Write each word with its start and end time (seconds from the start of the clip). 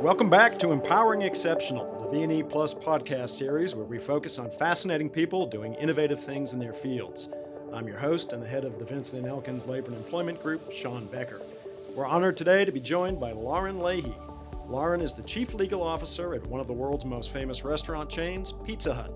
Welcome 0.00 0.28
back 0.28 0.58
to 0.58 0.72
Empowering 0.72 1.22
Exceptional, 1.22 2.10
the 2.12 2.26
V&E 2.26 2.42
Plus 2.42 2.74
podcast 2.74 3.30
series 3.30 3.74
where 3.74 3.86
we 3.86 3.98
focus 3.98 4.38
on 4.38 4.50
fascinating 4.50 5.08
people 5.08 5.46
doing 5.46 5.72
innovative 5.74 6.22
things 6.22 6.52
in 6.52 6.58
their 6.58 6.74
fields. 6.74 7.30
I'm 7.72 7.88
your 7.88 7.96
host 7.96 8.34
and 8.34 8.42
the 8.42 8.46
head 8.46 8.66
of 8.66 8.78
the 8.78 8.84
Vinson 8.84 9.20
and 9.20 9.26
Elkins 9.26 9.66
Labor 9.66 9.88
and 9.88 9.96
Employment 9.96 10.42
Group, 10.42 10.70
Sean 10.70 11.06
Becker. 11.06 11.40
We're 11.94 12.06
honored 12.06 12.36
today 12.36 12.66
to 12.66 12.72
be 12.72 12.78
joined 12.78 13.18
by 13.18 13.32
Lauren 13.32 13.80
Leahy. 13.80 14.14
Lauren 14.68 15.00
is 15.00 15.14
the 15.14 15.22
Chief 15.22 15.54
Legal 15.54 15.82
Officer 15.82 16.34
at 16.34 16.46
one 16.46 16.60
of 16.60 16.66
the 16.66 16.74
world's 16.74 17.06
most 17.06 17.32
famous 17.32 17.64
restaurant 17.64 18.10
chains, 18.10 18.52
Pizza 18.52 18.92
Hut. 18.92 19.12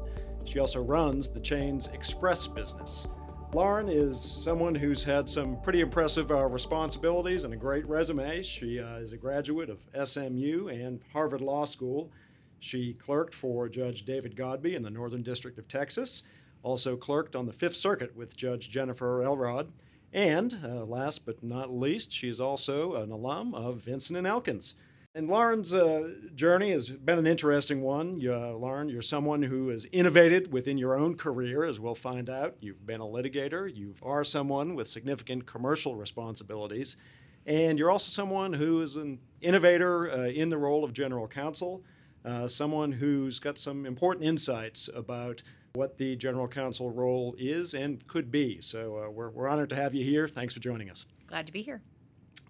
She 0.47 0.61
also 0.61 0.83
runs 0.83 1.29
the 1.29 1.41
chain's 1.41 1.89
express 1.89 2.47
business. 2.47 3.07
Lauren 3.53 3.89
is 3.89 4.21
someone 4.21 4.77
who's 4.77 5.03
had 5.03 5.29
some 5.29 5.61
pretty 5.61 5.80
impressive 5.80 6.30
uh, 6.30 6.46
responsibilities 6.46 7.43
and 7.43 7.53
a 7.53 7.57
great 7.57 7.85
resume. 7.89 8.43
She 8.45 8.79
uh, 8.79 8.99
is 8.99 9.12
a 9.12 9.17
graduate 9.17 9.69
of 9.69 9.80
SMU 10.09 10.68
and 10.68 11.00
Harvard 11.13 11.40
Law 11.40 11.64
School. 11.64 12.13
She 12.61 12.93
clerked 12.95 13.35
for 13.35 13.68
Judge 13.68 14.04
David 14.04 14.36
Godbey 14.36 14.76
in 14.76 14.85
the 14.85 14.90
Northern 14.90 15.25
District 15.25 15.59
of 15.59 15.67
Texas, 15.67 16.23
also 16.63 16.96
clerked 16.96 17.35
on 17.35 17.45
the 17.45 17.53
Fifth 17.53 17.75
Circuit 17.75 18.14
with 18.14 18.36
Judge 18.36 18.71
Jennifer 18.71 19.25
Elrod. 19.25 19.73
And 20.12 20.57
uh, 20.64 20.85
last 20.85 21.26
but 21.26 21.43
not 21.43 21.73
least, 21.73 22.12
she 22.12 22.29
is 22.29 22.40
also 22.40 22.95
an 22.95 23.11
alum 23.11 23.53
of 23.54 23.79
Vinson 23.79 24.14
and 24.14 24.29
Elkins. 24.29 24.75
And 25.13 25.27
Lauren's 25.29 25.75
uh, 25.75 26.09
journey 26.37 26.71
has 26.71 26.89
been 26.89 27.18
an 27.18 27.27
interesting 27.27 27.82
one. 27.82 28.21
You, 28.21 28.32
uh, 28.32 28.53
Lauren, 28.53 28.89
you're 28.89 29.03
someone 29.03 29.43
who 29.43 29.71
has 29.71 29.85
innovated 29.91 30.53
within 30.53 30.79
your 30.79 30.96
own 30.96 31.17
career, 31.17 31.64
as 31.64 31.81
we'll 31.81 31.96
find 31.96 32.31
out. 32.31 32.55
You've 32.61 32.87
been 32.87 33.01
a 33.01 33.05
litigator, 33.05 33.75
you 33.75 33.97
are 34.05 34.23
someone 34.23 34.77
with 34.77 34.87
significant 34.87 35.47
commercial 35.47 35.97
responsibilities, 35.97 36.97
and 37.45 37.77
you're 37.77 37.91
also 37.91 38.09
someone 38.09 38.53
who 38.53 38.83
is 38.83 38.95
an 38.95 39.19
innovator 39.41 40.12
uh, 40.12 40.28
in 40.28 40.48
the 40.48 40.59
role 40.59 40.84
of 40.84 40.92
general 40.92 41.27
counsel, 41.27 41.83
uh, 42.25 42.47
someone 42.47 42.93
who's 42.93 43.41
got 43.41 43.59
some 43.59 43.87
important 43.87 44.25
insights 44.25 44.89
about 44.95 45.43
what 45.73 45.99
the 45.99 46.15
general 46.15 46.47
counsel 46.47 46.89
role 46.89 47.34
is 47.37 47.75
and 47.75 48.06
could 48.06 48.31
be. 48.31 48.61
So 48.61 49.06
uh, 49.06 49.11
we're, 49.11 49.31
we're 49.31 49.49
honored 49.49 49.71
to 49.71 49.77
have 49.77 49.93
you 49.93 50.05
here. 50.05 50.29
Thanks 50.29 50.55
for 50.55 50.61
joining 50.61 50.89
us. 50.89 51.06
Glad 51.27 51.47
to 51.47 51.53
be 51.53 51.62
here. 51.62 51.83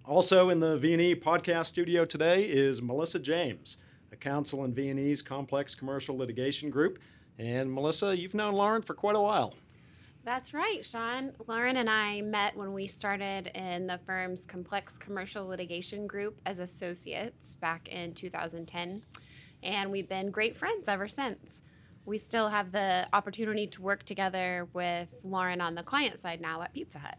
Also 0.06 0.48
in 0.48 0.60
the 0.60 0.76
V&E 0.78 1.14
podcast 1.14 1.66
studio 1.66 2.04
today 2.04 2.44
is 2.44 2.80
Melissa 2.80 3.18
James, 3.18 3.76
a 4.12 4.16
counsel 4.16 4.64
in 4.64 4.72
V&E's 4.74 5.22
complex 5.22 5.74
commercial 5.74 6.16
litigation 6.16 6.70
group. 6.70 6.98
And 7.38 7.72
Melissa, 7.72 8.16
you've 8.16 8.34
known 8.34 8.54
Lauren 8.54 8.82
for 8.82 8.94
quite 8.94 9.14
a 9.16 9.20
while. 9.20 9.54
That's 10.24 10.52
right, 10.52 10.84
Sean. 10.84 11.32
Lauren 11.46 11.76
and 11.76 11.88
I 11.88 12.20
met 12.22 12.56
when 12.56 12.72
we 12.72 12.86
started 12.86 13.50
in 13.54 13.86
the 13.86 13.98
firm's 14.04 14.44
complex 14.46 14.98
commercial 14.98 15.46
litigation 15.46 16.06
group 16.06 16.40
as 16.44 16.58
associates 16.58 17.54
back 17.54 17.88
in 17.88 18.12
2010, 18.12 19.02
and 19.62 19.90
we've 19.90 20.08
been 20.08 20.30
great 20.30 20.56
friends 20.56 20.88
ever 20.88 21.08
since. 21.08 21.62
We 22.04 22.18
still 22.18 22.48
have 22.48 22.72
the 22.72 23.06
opportunity 23.14 23.66
to 23.68 23.82
work 23.82 24.04
together 24.04 24.68
with 24.74 25.14
Lauren 25.24 25.60
on 25.62 25.74
the 25.74 25.82
client 25.82 26.18
side 26.18 26.40
now 26.40 26.60
at 26.62 26.74
Pizza 26.74 26.98
Hut. 26.98 27.16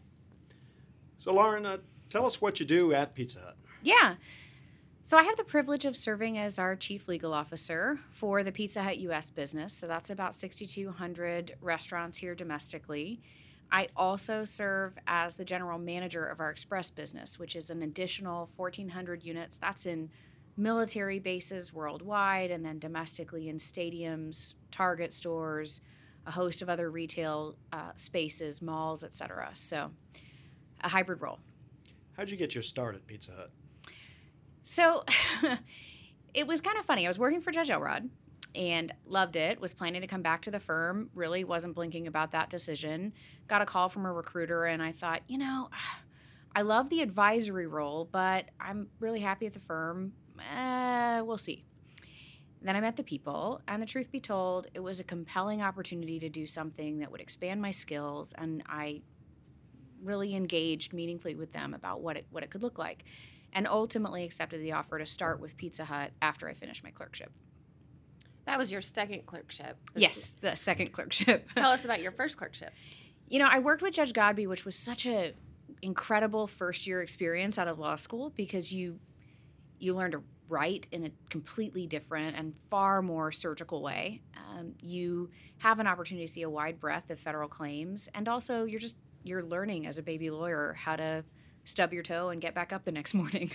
So, 1.18 1.32
Lauren, 1.32 1.66
uh, 1.66 1.78
Tell 2.12 2.26
us 2.26 2.42
what 2.42 2.60
you 2.60 2.66
do 2.66 2.92
at 2.92 3.14
Pizza 3.14 3.38
Hut. 3.38 3.56
Yeah. 3.82 4.16
So 5.02 5.16
I 5.16 5.22
have 5.22 5.38
the 5.38 5.44
privilege 5.44 5.86
of 5.86 5.96
serving 5.96 6.36
as 6.36 6.58
our 6.58 6.76
chief 6.76 7.08
legal 7.08 7.32
officer 7.32 7.98
for 8.10 8.42
the 8.42 8.52
Pizza 8.52 8.82
Hut 8.82 8.98
US 8.98 9.30
business. 9.30 9.72
So 9.72 9.86
that's 9.86 10.10
about 10.10 10.34
6,200 10.34 11.56
restaurants 11.62 12.18
here 12.18 12.34
domestically. 12.34 13.22
I 13.70 13.88
also 13.96 14.44
serve 14.44 14.98
as 15.06 15.36
the 15.36 15.44
general 15.46 15.78
manager 15.78 16.22
of 16.26 16.38
our 16.40 16.50
express 16.50 16.90
business, 16.90 17.38
which 17.38 17.56
is 17.56 17.70
an 17.70 17.82
additional 17.82 18.50
1,400 18.56 19.24
units. 19.24 19.56
That's 19.56 19.86
in 19.86 20.10
military 20.58 21.18
bases 21.18 21.72
worldwide 21.72 22.50
and 22.50 22.62
then 22.62 22.78
domestically 22.78 23.48
in 23.48 23.56
stadiums, 23.56 24.52
Target 24.70 25.14
stores, 25.14 25.80
a 26.26 26.30
host 26.30 26.60
of 26.60 26.68
other 26.68 26.90
retail 26.90 27.56
uh, 27.72 27.92
spaces, 27.96 28.60
malls, 28.60 29.02
etc. 29.02 29.48
So 29.54 29.90
a 30.82 30.90
hybrid 30.90 31.22
role. 31.22 31.38
How'd 32.16 32.30
you 32.30 32.36
get 32.36 32.54
your 32.54 32.62
start 32.62 32.94
at 32.94 33.06
Pizza 33.06 33.32
Hut? 33.32 33.50
So 34.62 35.04
it 36.34 36.46
was 36.46 36.60
kind 36.60 36.78
of 36.78 36.84
funny. 36.84 37.06
I 37.06 37.10
was 37.10 37.18
working 37.18 37.40
for 37.40 37.50
Judge 37.50 37.70
Elrod 37.70 38.08
and 38.54 38.92
loved 39.06 39.36
it. 39.36 39.60
Was 39.60 39.74
planning 39.74 40.02
to 40.02 40.06
come 40.06 40.22
back 40.22 40.42
to 40.42 40.50
the 40.50 40.60
firm. 40.60 41.10
Really 41.14 41.44
wasn't 41.44 41.74
blinking 41.74 42.06
about 42.06 42.32
that 42.32 42.50
decision. 42.50 43.12
Got 43.48 43.62
a 43.62 43.66
call 43.66 43.88
from 43.88 44.04
a 44.04 44.12
recruiter, 44.12 44.66
and 44.66 44.82
I 44.82 44.92
thought, 44.92 45.22
you 45.26 45.38
know, 45.38 45.70
I 46.54 46.62
love 46.62 46.90
the 46.90 47.00
advisory 47.00 47.66
role, 47.66 48.06
but 48.12 48.50
I'm 48.60 48.88
really 49.00 49.20
happy 49.20 49.46
at 49.46 49.54
the 49.54 49.60
firm. 49.60 50.12
Eh, 50.54 51.20
we'll 51.22 51.38
see. 51.38 51.64
Then 52.60 52.76
I 52.76 52.80
met 52.80 52.96
the 52.96 53.02
people, 53.02 53.60
and 53.66 53.82
the 53.82 53.86
truth 53.86 54.12
be 54.12 54.20
told, 54.20 54.68
it 54.74 54.80
was 54.80 55.00
a 55.00 55.04
compelling 55.04 55.62
opportunity 55.62 56.20
to 56.20 56.28
do 56.28 56.46
something 56.46 56.98
that 56.98 57.10
would 57.10 57.22
expand 57.22 57.60
my 57.60 57.70
skills, 57.70 58.34
and 58.34 58.62
I 58.68 59.00
really 60.02 60.34
engaged 60.34 60.92
meaningfully 60.92 61.34
with 61.34 61.52
them 61.52 61.74
about 61.74 62.00
what 62.00 62.16
it 62.16 62.26
what 62.30 62.42
it 62.42 62.50
could 62.50 62.62
look 62.62 62.78
like, 62.78 63.04
and 63.52 63.66
ultimately 63.66 64.24
accepted 64.24 64.60
the 64.60 64.72
offer 64.72 64.98
to 64.98 65.06
start 65.06 65.40
with 65.40 65.56
Pizza 65.56 65.84
Hut 65.84 66.10
after 66.20 66.48
I 66.48 66.54
finished 66.54 66.84
my 66.84 66.90
clerkship. 66.90 67.30
That 68.46 68.58
was 68.58 68.72
your 68.72 68.80
second 68.80 69.26
clerkship. 69.26 69.76
Yes, 69.94 70.36
the 70.40 70.54
second 70.56 70.92
clerkship. 70.92 71.48
Tell 71.56 71.70
us 71.70 71.84
about 71.84 72.02
your 72.02 72.12
first 72.12 72.36
clerkship. 72.36 72.72
You 73.28 73.38
know, 73.38 73.48
I 73.48 73.60
worked 73.60 73.82
with 73.82 73.94
Judge 73.94 74.12
Godbey, 74.12 74.48
which 74.48 74.64
was 74.64 74.74
such 74.74 75.06
a 75.06 75.32
incredible 75.80 76.46
first 76.46 76.86
year 76.86 77.02
experience 77.02 77.58
out 77.58 77.68
of 77.68 77.78
law 77.78 77.96
school 77.96 78.30
because 78.36 78.72
you 78.72 78.98
you 79.78 79.94
learn 79.94 80.12
to 80.12 80.22
write 80.48 80.86
in 80.92 81.04
a 81.04 81.10
completely 81.30 81.86
different 81.86 82.36
and 82.36 82.54
far 82.68 83.00
more 83.00 83.32
surgical 83.32 83.82
way. 83.82 84.20
Um, 84.36 84.74
you 84.80 85.30
have 85.58 85.80
an 85.80 85.86
opportunity 85.86 86.26
to 86.26 86.32
see 86.32 86.42
a 86.42 86.50
wide 86.50 86.78
breadth 86.78 87.10
of 87.10 87.18
federal 87.18 87.48
claims, 87.48 88.08
and 88.14 88.28
also 88.28 88.64
you're 88.64 88.80
just 88.80 88.96
you're 89.22 89.42
learning 89.42 89.86
as 89.86 89.98
a 89.98 90.02
baby 90.02 90.30
lawyer 90.30 90.74
how 90.74 90.96
to 90.96 91.24
stub 91.64 91.92
your 91.92 92.02
toe 92.02 92.30
and 92.30 92.40
get 92.40 92.54
back 92.54 92.72
up 92.72 92.84
the 92.84 92.92
next 92.92 93.14
morning. 93.22 93.50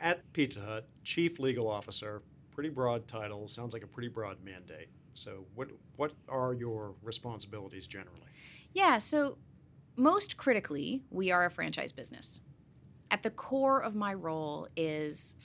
At 0.00 0.30
Pizza 0.32 0.60
Hut, 0.60 0.88
chief 1.04 1.38
legal 1.38 1.68
officer, 1.68 2.22
pretty 2.50 2.70
broad 2.70 3.06
title, 3.06 3.46
sounds 3.46 3.72
like 3.72 3.84
a 3.84 3.86
pretty 3.86 4.08
broad 4.08 4.38
mandate. 4.44 4.88
So, 5.14 5.46
what 5.54 5.68
what 5.96 6.12
are 6.28 6.52
your 6.52 6.94
responsibilities 7.02 7.86
generally? 7.86 8.20
Yeah, 8.72 8.98
so 8.98 9.38
most 9.96 10.36
critically, 10.36 11.02
we 11.10 11.30
are 11.30 11.46
a 11.46 11.50
franchise 11.50 11.92
business. 11.92 12.40
At 13.10 13.22
the 13.22 13.30
core 13.30 13.82
of 13.82 13.94
my 13.94 14.12
role 14.12 14.68
is 14.76 15.36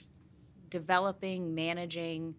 developing, 0.68 1.54
managing 1.54 2.34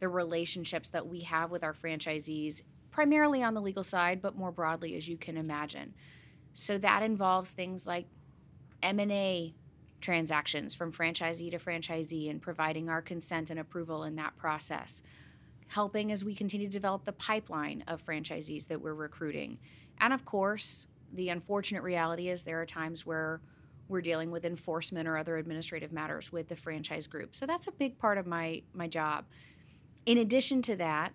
the 0.00 0.08
relationships 0.08 0.88
that 0.90 1.06
we 1.06 1.20
have 1.20 1.50
with 1.50 1.62
our 1.62 1.72
franchisees, 1.72 2.62
primarily 2.90 3.42
on 3.42 3.54
the 3.54 3.60
legal 3.60 3.84
side, 3.84 4.20
but 4.20 4.36
more 4.36 4.50
broadly 4.50 4.96
as 4.96 5.08
you 5.08 5.16
can 5.16 5.36
imagine. 5.36 5.94
So 6.52 6.78
that 6.78 7.02
involves 7.02 7.52
things 7.52 7.86
like 7.86 8.06
M&A 8.82 9.54
transactions 10.00 10.74
from 10.74 10.92
franchisee 10.92 11.50
to 11.50 11.58
franchisee 11.58 12.30
and 12.30 12.40
providing 12.40 12.88
our 12.88 13.02
consent 13.02 13.50
and 13.50 13.60
approval 13.60 14.04
in 14.04 14.16
that 14.16 14.36
process. 14.36 15.02
Helping 15.68 16.10
as 16.10 16.24
we 16.24 16.34
continue 16.34 16.66
to 16.66 16.72
develop 16.72 17.04
the 17.04 17.12
pipeline 17.12 17.84
of 17.86 18.04
franchisees 18.04 18.66
that 18.68 18.80
we're 18.80 18.94
recruiting. 18.94 19.58
And 19.98 20.12
of 20.12 20.24
course, 20.24 20.86
the 21.12 21.28
unfortunate 21.28 21.82
reality 21.82 22.28
is 22.28 22.42
there 22.42 22.60
are 22.60 22.66
times 22.66 23.04
where 23.04 23.40
we're 23.88 24.00
dealing 24.00 24.30
with 24.30 24.44
enforcement 24.44 25.08
or 25.08 25.16
other 25.16 25.36
administrative 25.36 25.92
matters 25.92 26.32
with 26.32 26.48
the 26.48 26.56
franchise 26.56 27.06
group. 27.06 27.34
So 27.34 27.44
that's 27.44 27.66
a 27.66 27.72
big 27.72 27.98
part 27.98 28.18
of 28.18 28.26
my 28.26 28.62
my 28.72 28.86
job. 28.86 29.26
In 30.06 30.18
addition 30.18 30.62
to 30.62 30.76
that, 30.76 31.12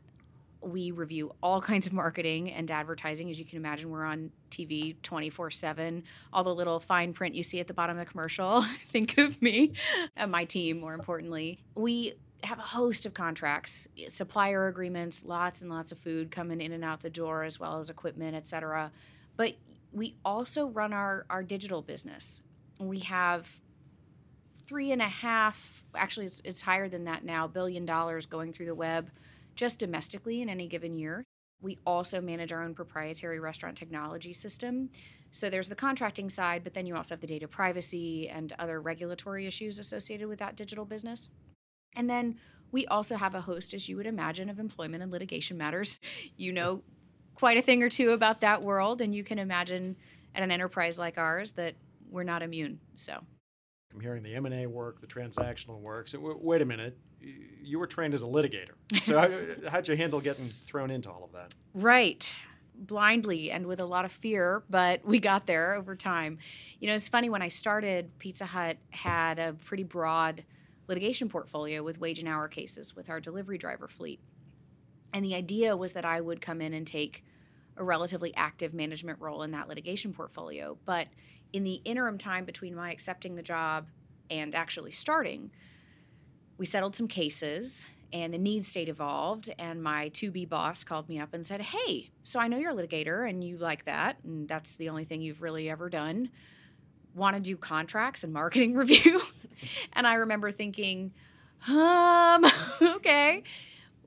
we 0.66 0.92
review 0.92 1.31
all 1.44 1.62
kinds 1.62 1.86
of 1.86 1.94
marketing 1.94 2.52
and 2.52 2.70
advertising. 2.72 3.30
As 3.30 3.38
you 3.38 3.46
can 3.46 3.58
imagine, 3.58 3.90
we're 3.90 4.03
on 4.03 4.31
TV 4.50 4.96
24 5.03 5.52
7. 5.52 6.03
All 6.34 6.44
the 6.44 6.53
little 6.53 6.80
fine 6.80 7.14
print 7.14 7.36
you 7.36 7.44
see 7.44 7.59
at 7.59 7.68
the 7.68 7.74
bottom 7.74 7.98
of 7.98 8.06
the 8.06 8.12
commercial, 8.12 8.62
think 8.86 9.18
of 9.18 9.42
me 9.42 9.74
and 10.16 10.31
my 10.31 10.44
team, 10.46 10.80
more 10.80 10.94
importantly. 10.94 11.60
We 11.75 12.13
have 12.44 12.57
a 12.60 12.63
host 12.63 13.06
of 13.06 13.13
contracts, 13.13 13.88
supplier 14.10 14.68
agreements, 14.68 15.24
lots 15.25 15.62
and 15.62 15.69
lots 15.69 15.92
of 15.92 15.98
food 15.98 16.31
coming 16.31 16.62
in 16.62 16.72
and 16.72 16.84
out 16.84 17.01
the 17.01 17.10
door, 17.10 17.44
as 17.44 17.60
well 17.60 17.80
as 17.80 17.89
equipment, 17.89 18.36
et 18.36 18.48
cetera. 18.48 18.92
But 19.38 19.56
we 19.92 20.16
also 20.25 20.68
run 20.68 20.94
our, 20.94 21.25
our 21.30 21.44
digital 21.44 21.81
business. 21.81 22.42
We 22.80 23.00
have 23.00 23.60
three 24.68 24.92
and 24.92 25.01
a 25.01 25.07
half, 25.07 25.84
actually, 25.95 26.25
it's, 26.25 26.42
it's 26.44 26.62
higher 26.62 26.89
than 26.89 27.06
that 27.06 27.24
now, 27.24 27.48
billion 27.48 27.86
dollars 27.86 28.25
going 28.25 28.51
through 28.51 28.66
the 28.66 28.75
web 28.75 29.10
just 29.56 29.80
domestically 29.80 30.42
in 30.42 30.50
any 30.50 30.68
given 30.68 30.94
year. 30.94 31.24
We 31.62 31.80
also 31.86 32.22
manage 32.22 32.52
our 32.52 32.63
own 32.63 32.74
proprietary 32.74 33.40
restaurant 33.40 33.78
technology 33.78 34.34
system. 34.34 34.90
So 35.31 35.50
there's 35.50 35.69
the 35.69 35.75
contracting 35.75 36.30
side, 36.30 36.63
but 36.63 36.74
then 36.74 36.86
you 36.86 36.96
also 36.96 37.16
have 37.16 37.22
the 37.22 37.28
data 37.28 37.48
privacy 37.48 38.30
and 38.30 38.54
other 38.60 38.81
regulatory 38.81 39.48
issues 39.48 39.80
associated 39.80 40.28
with 40.28 40.40
that 40.40 40.56
digital 40.56 40.86
business. 40.86 41.30
And 41.96 42.10
then 42.10 42.38
we 42.72 42.86
also 42.88 43.16
have 43.16 43.36
a 43.36 43.42
host, 43.42 43.74
as 43.74 43.88
you 43.88 43.96
would 43.98 44.06
imagine, 44.06 44.50
of 44.50 44.60
employment 44.60 45.02
and 45.04 45.12
litigation 45.12 45.58
matters. 45.58 46.00
You 46.38 46.51
know 46.51 46.84
quite 47.36 47.58
a 47.58 47.62
thing 47.62 47.84
or 47.84 47.90
two 47.90 48.12
about 48.12 48.42
that 48.42 48.62
world, 48.62 49.01
and 49.01 49.13
you 49.13 49.24
can 49.24 49.40
imagine 49.40 49.96
at 50.34 50.42
an 50.42 50.51
enterprise 50.51 50.98
like 50.98 51.18
ours 51.18 51.51
that 51.54 51.75
we're 52.10 52.24
not 52.24 52.42
immune. 52.42 52.80
So 52.96 53.19
I'm 53.94 54.00
hearing 54.00 54.24
the 54.24 54.34
M&A 54.36 54.66
work, 54.68 55.01
the 55.01 55.08
transactional 55.08 55.80
work. 55.80 56.08
So 56.08 56.18
w- 56.18 56.40
wait 56.42 56.62
a 56.62 56.66
minute, 56.66 56.98
you 57.63 57.80
were 57.80 57.88
trained 57.88 58.13
as 58.13 58.22
a 58.22 58.25
litigator. 58.25 58.74
So 59.01 59.19
how, 59.19 59.30
how'd 59.69 59.88
you 59.88 59.95
handle 59.95 60.22
getting 60.22 60.48
thrown 60.66 60.92
into 60.92 61.10
all 61.10 61.24
of 61.24 61.31
that? 61.33 61.54
Right. 61.74 62.33
Blindly 62.75 63.51
and 63.51 63.66
with 63.66 63.80
a 63.80 63.86
lot 63.86 64.06
of 64.06 64.12
fear, 64.12 64.63
but 64.69 65.04
we 65.06 65.19
got 65.19 65.48
there 65.48 65.74
over 65.74 65.95
time. 65.95 66.38
You 66.80 66.88
know, 66.88 66.95
it's 66.95 67.07
funny 67.07 67.30
when 67.30 67.42
I 67.42 67.48
started, 67.48 68.18
Pizza 68.19 68.45
Hut 68.45 68.77
had 68.89 69.39
a 69.39 69.54
pretty 69.66 69.83
broad 69.83 70.44
litigation 70.88 71.30
portfolio 71.30 71.81
with 71.83 72.00
wage 72.00 72.19
and 72.19 72.27
hour 72.27 72.48
cases 72.48 72.95
with 72.95 73.10
our 73.10 73.19
delivery 73.19 73.57
driver 73.57 73.88
fleet. 73.88 74.19
And 75.13 75.24
the 75.24 75.36
idea 75.36 75.75
was 75.75 75.94
that 75.94 76.06
I 76.06 76.22
would 76.22 76.42
come 76.42 76.62
in 76.62 76.74
and 76.74 76.86
take 76.86 77.24
a 77.77 77.83
relatively 77.83 78.33
active 78.36 78.74
management 78.74 79.19
role 79.19 79.44
in 79.44 79.51
that 79.51 79.68
litigation 79.68 80.13
portfolio. 80.13 80.77
But 80.86 81.07
in 81.54 81.63
the 81.63 81.75
interim 81.86 82.18
time 82.18 82.45
between 82.45 82.75
my 82.75 82.92
accepting 82.92 83.36
the 83.36 83.42
job 83.42 83.88
and 84.30 84.54
actually 84.54 84.92
starting, 84.92 85.51
we 86.57 86.66
settled 86.66 86.96
some 86.96 87.07
cases 87.07 87.88
and 88.13 88.34
the 88.34 88.38
need 88.38 88.63
state 88.63 88.88
evolved 88.88 89.54
and 89.60 89.81
my 89.81 90.10
2b 90.10 90.48
boss 90.48 90.84
called 90.84 91.10
me 91.10 91.19
up 91.19 91.34
and 91.34 91.46
said 91.46 91.62
hey 91.62 92.10
so 92.24 92.40
i 92.40 92.48
know 92.48 92.57
you're 92.57 92.72
a 92.72 92.75
litigator 92.75 93.28
and 93.28 93.44
you 93.44 93.57
like 93.57 93.86
that 93.86 94.18
and 94.24 94.48
that's 94.48 94.78
the 94.78 94.90
only 94.90 95.06
thing 95.06 95.22
you've 95.22 95.42
really 95.42 95.69
ever 95.69 95.90
done. 95.90 96.30
Want 97.13 97.36
to 97.38 97.42
do 97.42 97.56
contracts 97.56 98.24
and 98.25 98.34
marketing 98.34 98.74
review? 98.75 99.22
And 99.94 100.06
i 100.07 100.16
remember 100.16 100.52
thinking 100.52 101.13
um 101.68 102.46
okay 102.81 103.44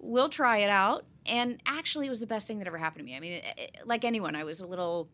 we'll 0.00 0.28
try 0.28 0.58
it 0.58 0.70
out. 0.70 1.04
And 1.26 1.60
actually 1.66 2.06
it 2.06 2.10
was 2.10 2.20
the 2.20 2.26
best 2.26 2.46
thing 2.46 2.58
that 2.58 2.68
ever 2.68 2.78
happened 2.78 3.00
to 3.00 3.04
me. 3.04 3.16
I 3.16 3.20
mean 3.20 3.32
it, 3.32 3.44
it, 3.56 3.76
like 3.84 4.04
anyone 4.04 4.36
i 4.36 4.44
was 4.44 4.60
a 4.60 4.66
little 4.66 5.08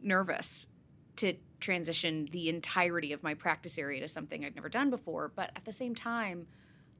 nervous 0.00 0.66
to 1.16 1.34
transition 1.62 2.28
the 2.32 2.48
entirety 2.48 3.12
of 3.12 3.22
my 3.22 3.32
practice 3.32 3.78
area 3.78 4.00
to 4.00 4.08
something 4.08 4.44
I'd 4.44 4.54
never 4.54 4.68
done 4.68 4.90
before. 4.90 5.32
But 5.34 5.50
at 5.56 5.64
the 5.64 5.72
same 5.72 5.94
time, 5.94 6.46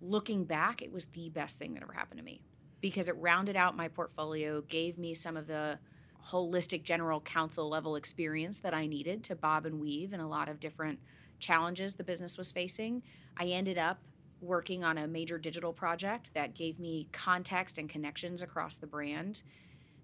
looking 0.01 0.45
back, 0.45 0.81
it 0.81 0.93
was 0.93 1.07
the 1.07 1.29
best 1.29 1.59
thing 1.59 1.75
that 1.75 1.83
ever 1.83 1.93
happened 1.93 2.19
to 2.19 2.25
me 2.25 2.41
because 2.81 3.09
it 3.09 3.17
rounded 3.19 3.57
out 3.57 3.77
my 3.77 3.89
portfolio, 3.89 4.61
gave 4.63 4.99
me 4.99 5.15
some 5.15 5.37
of 5.37 5.47
the 5.47 5.79
holistic 6.31 6.83
general 6.83 7.21
counsel 7.21 7.69
level 7.69 7.97
experience 7.97 8.61
that 8.61 8.75
I 8.75 8.87
needed 8.87 9.23
to 9.25 9.37
bob 9.37 9.67
and 9.67 9.81
weave 9.81 10.13
in 10.13 10.21
a 10.21 10.29
lot 10.29 10.49
of 10.49 10.61
different 10.61 10.99
challenges 11.39 11.95
the 11.95 12.05
business 12.05 12.39
was 12.39 12.53
facing. 12.53 13.03
I 13.37 13.47
ended 13.47 13.79
up 13.79 13.99
working 14.41 14.83
on 14.83 14.99
a 14.99 15.07
major 15.07 15.39
digital 15.39 15.73
project 15.73 16.35
that 16.35 16.55
gave 16.55 16.79
me 16.79 17.09
context 17.13 17.79
and 17.79 17.89
connections 17.89 18.43
across 18.43 18.77
the 18.77 18.87
brand 18.87 19.43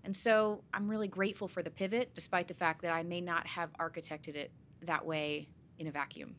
and 0.09 0.17
so 0.17 0.65
I'm 0.73 0.89
really 0.89 1.07
grateful 1.07 1.49
for 1.49 1.63
the 1.63 1.69
pivot, 1.69 2.15
despite 2.15 2.49
the 2.49 2.55
fact 2.55 2.81
that 2.81 2.95
I 2.95 3.03
may 3.03 3.21
not 3.21 3.47
have 3.47 3.69
architected 3.75 4.37
it 4.37 4.51
that 4.81 5.05
way 5.05 5.51
in 5.79 5.87
a 5.87 5.91
vacuum. 5.91 6.35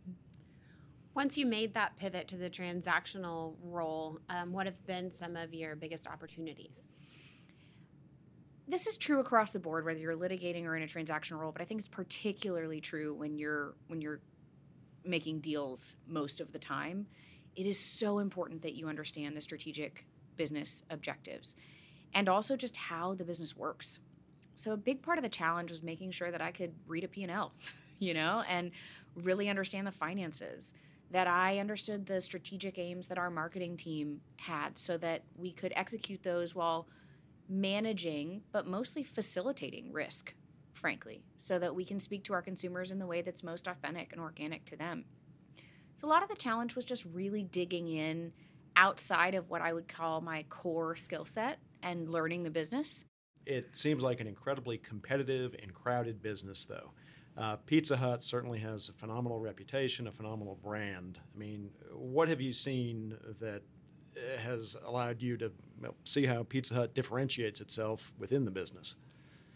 Once 1.14 1.38
you 1.38 1.46
made 1.46 1.76
that 1.76 1.96
pivot 1.96 2.28
to 2.30 2.36
the 2.36 2.50
transactional 2.50 3.54
role, 3.62 4.22
um, 4.28 4.54
what 4.54 4.66
have 4.66 4.84
been 4.88 5.12
some 5.12 5.36
of 5.36 5.54
your 5.54 5.76
biggest 5.76 6.08
opportunities? 6.08 6.80
This 8.68 8.88
is 8.88 8.98
true 8.98 9.20
across 9.20 9.52
the 9.52 9.60
board, 9.60 9.86
whether 9.86 10.00
you're 10.00 10.18
litigating 10.18 10.66
or 10.66 10.76
in 10.76 10.82
a 10.82 10.88
transactional 10.88 11.38
role, 11.38 11.52
but 11.52 11.62
I 11.62 11.66
think 11.66 11.78
it's 11.78 11.88
particularly 11.88 12.82
true 12.82 13.14
when 13.14 13.38
you're 13.38 13.76
when 13.86 14.02
you're 14.02 14.22
making 15.06 15.42
deals 15.42 15.96
most 16.08 16.42
of 16.42 16.52
the 16.52 16.60
time. 16.60 17.06
It 17.56 17.68
is 17.68 17.78
so 17.78 18.18
important 18.18 18.64
that 18.64 18.74
you 18.74 18.88
understand 18.88 19.38
the 19.38 19.42
strategic 19.42 20.08
business 20.38 20.82
objectives 20.90 21.56
and 22.14 22.30
also 22.30 22.56
just 22.56 22.78
how 22.78 23.14
the 23.14 23.24
business 23.24 23.56
works. 23.56 24.00
So 24.56 24.74
a 24.74 24.78
big 24.78 25.02
part 25.02 25.18
of 25.18 25.24
the 25.24 25.30
challenge 25.30 25.72
was 25.72 25.82
making 25.82 26.12
sure 26.12 26.32
that 26.32 26.42
I 26.42 26.52
could 26.52 26.74
read 26.88 27.04
a 27.04 27.08
P&L, 27.08 27.54
you 28.00 28.14
know, 28.14 28.44
and 28.50 28.72
really 29.16 29.50
understand 29.50 29.88
the 29.88 29.92
finances, 29.92 30.74
that 31.12 31.28
I 31.28 31.60
understood 31.60 32.06
the 32.06 32.22
strategic 32.22 32.78
aims 32.78 33.08
that 33.08 33.18
our 33.18 33.30
marketing 33.30 33.78
team 33.78 34.22
had 34.38 34.78
so 34.78 34.98
that 34.98 35.24
we 35.38 35.52
could 35.52 35.74
execute 35.76 36.22
those 36.22 36.54
while 36.54 36.88
managing 37.48 38.42
but 38.52 38.68
mostly 38.68 39.04
facilitating 39.04 39.92
risk, 39.92 40.34
frankly, 40.74 41.24
so 41.38 41.58
that 41.58 41.74
we 41.74 41.84
can 41.84 42.00
speak 42.00 42.24
to 42.26 42.34
our 42.34 42.42
consumers 42.42 42.92
in 42.92 43.00
the 43.00 43.08
way 43.08 43.22
that's 43.22 43.44
most 43.44 43.68
authentic 43.68 44.14
and 44.14 44.22
organic 44.22 44.66
to 44.66 44.76
them. 44.76 45.06
So 45.96 46.08
a 46.08 46.10
lot 46.10 46.24
of 46.24 46.30
the 46.30 46.36
challenge 46.36 46.76
was 46.76 46.86
just 46.86 47.06
really 47.14 47.44
digging 47.44 47.90
in 47.90 48.32
outside 48.80 49.36
of 49.36 49.50
what 49.50 49.62
I 49.62 49.74
would 49.74 49.90
call 49.90 50.22
my 50.22 50.44
core 50.44 50.96
skill 50.96 51.26
set 51.26 51.60
and 51.84 52.10
learning 52.10 52.44
the 52.44 52.50
business. 52.50 53.04
It 53.46 53.76
seems 53.76 54.02
like 54.02 54.22
an 54.22 54.28
incredibly 54.28 54.78
competitive 54.78 55.54
and 55.62 55.74
crowded 55.74 56.22
business, 56.22 56.64
though. 56.66 56.92
Uh, 57.38 57.58
Pizza 57.58 57.98
Hut 57.98 58.24
certainly 58.24 58.60
has 58.60 58.88
a 58.88 58.94
phenomenal 58.94 59.40
reputation, 59.40 60.08
a 60.08 60.12
phenomenal 60.12 60.58
brand. 60.64 61.20
I 61.36 61.38
mean, 61.38 61.70
what 61.92 62.30
have 62.30 62.40
you 62.40 62.54
seen 62.54 63.18
that 63.42 63.62
uh, 64.16 64.38
has 64.38 64.78
allowed 64.86 65.22
you 65.22 65.36
to 65.38 65.52
see 66.06 66.26
how 66.26 66.44
Pizza 66.44 66.74
Hut 66.74 66.94
differentiates 66.94 67.60
itself 67.60 68.14
within 68.18 68.46
the 68.46 68.52
business? 68.52 68.96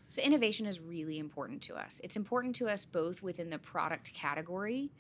So, 0.10 0.22
innovation 0.22 0.66
is 0.66 0.80
really 0.80 1.18
important 1.18 1.62
to 1.64 1.76
us. 1.76 2.00
It's 2.04 2.18
important 2.18 2.56
to 2.58 2.68
us 2.68 2.86
both 2.86 3.24
within 3.24 3.50
the 3.50 3.60
product 3.60 4.14
category 4.14 4.92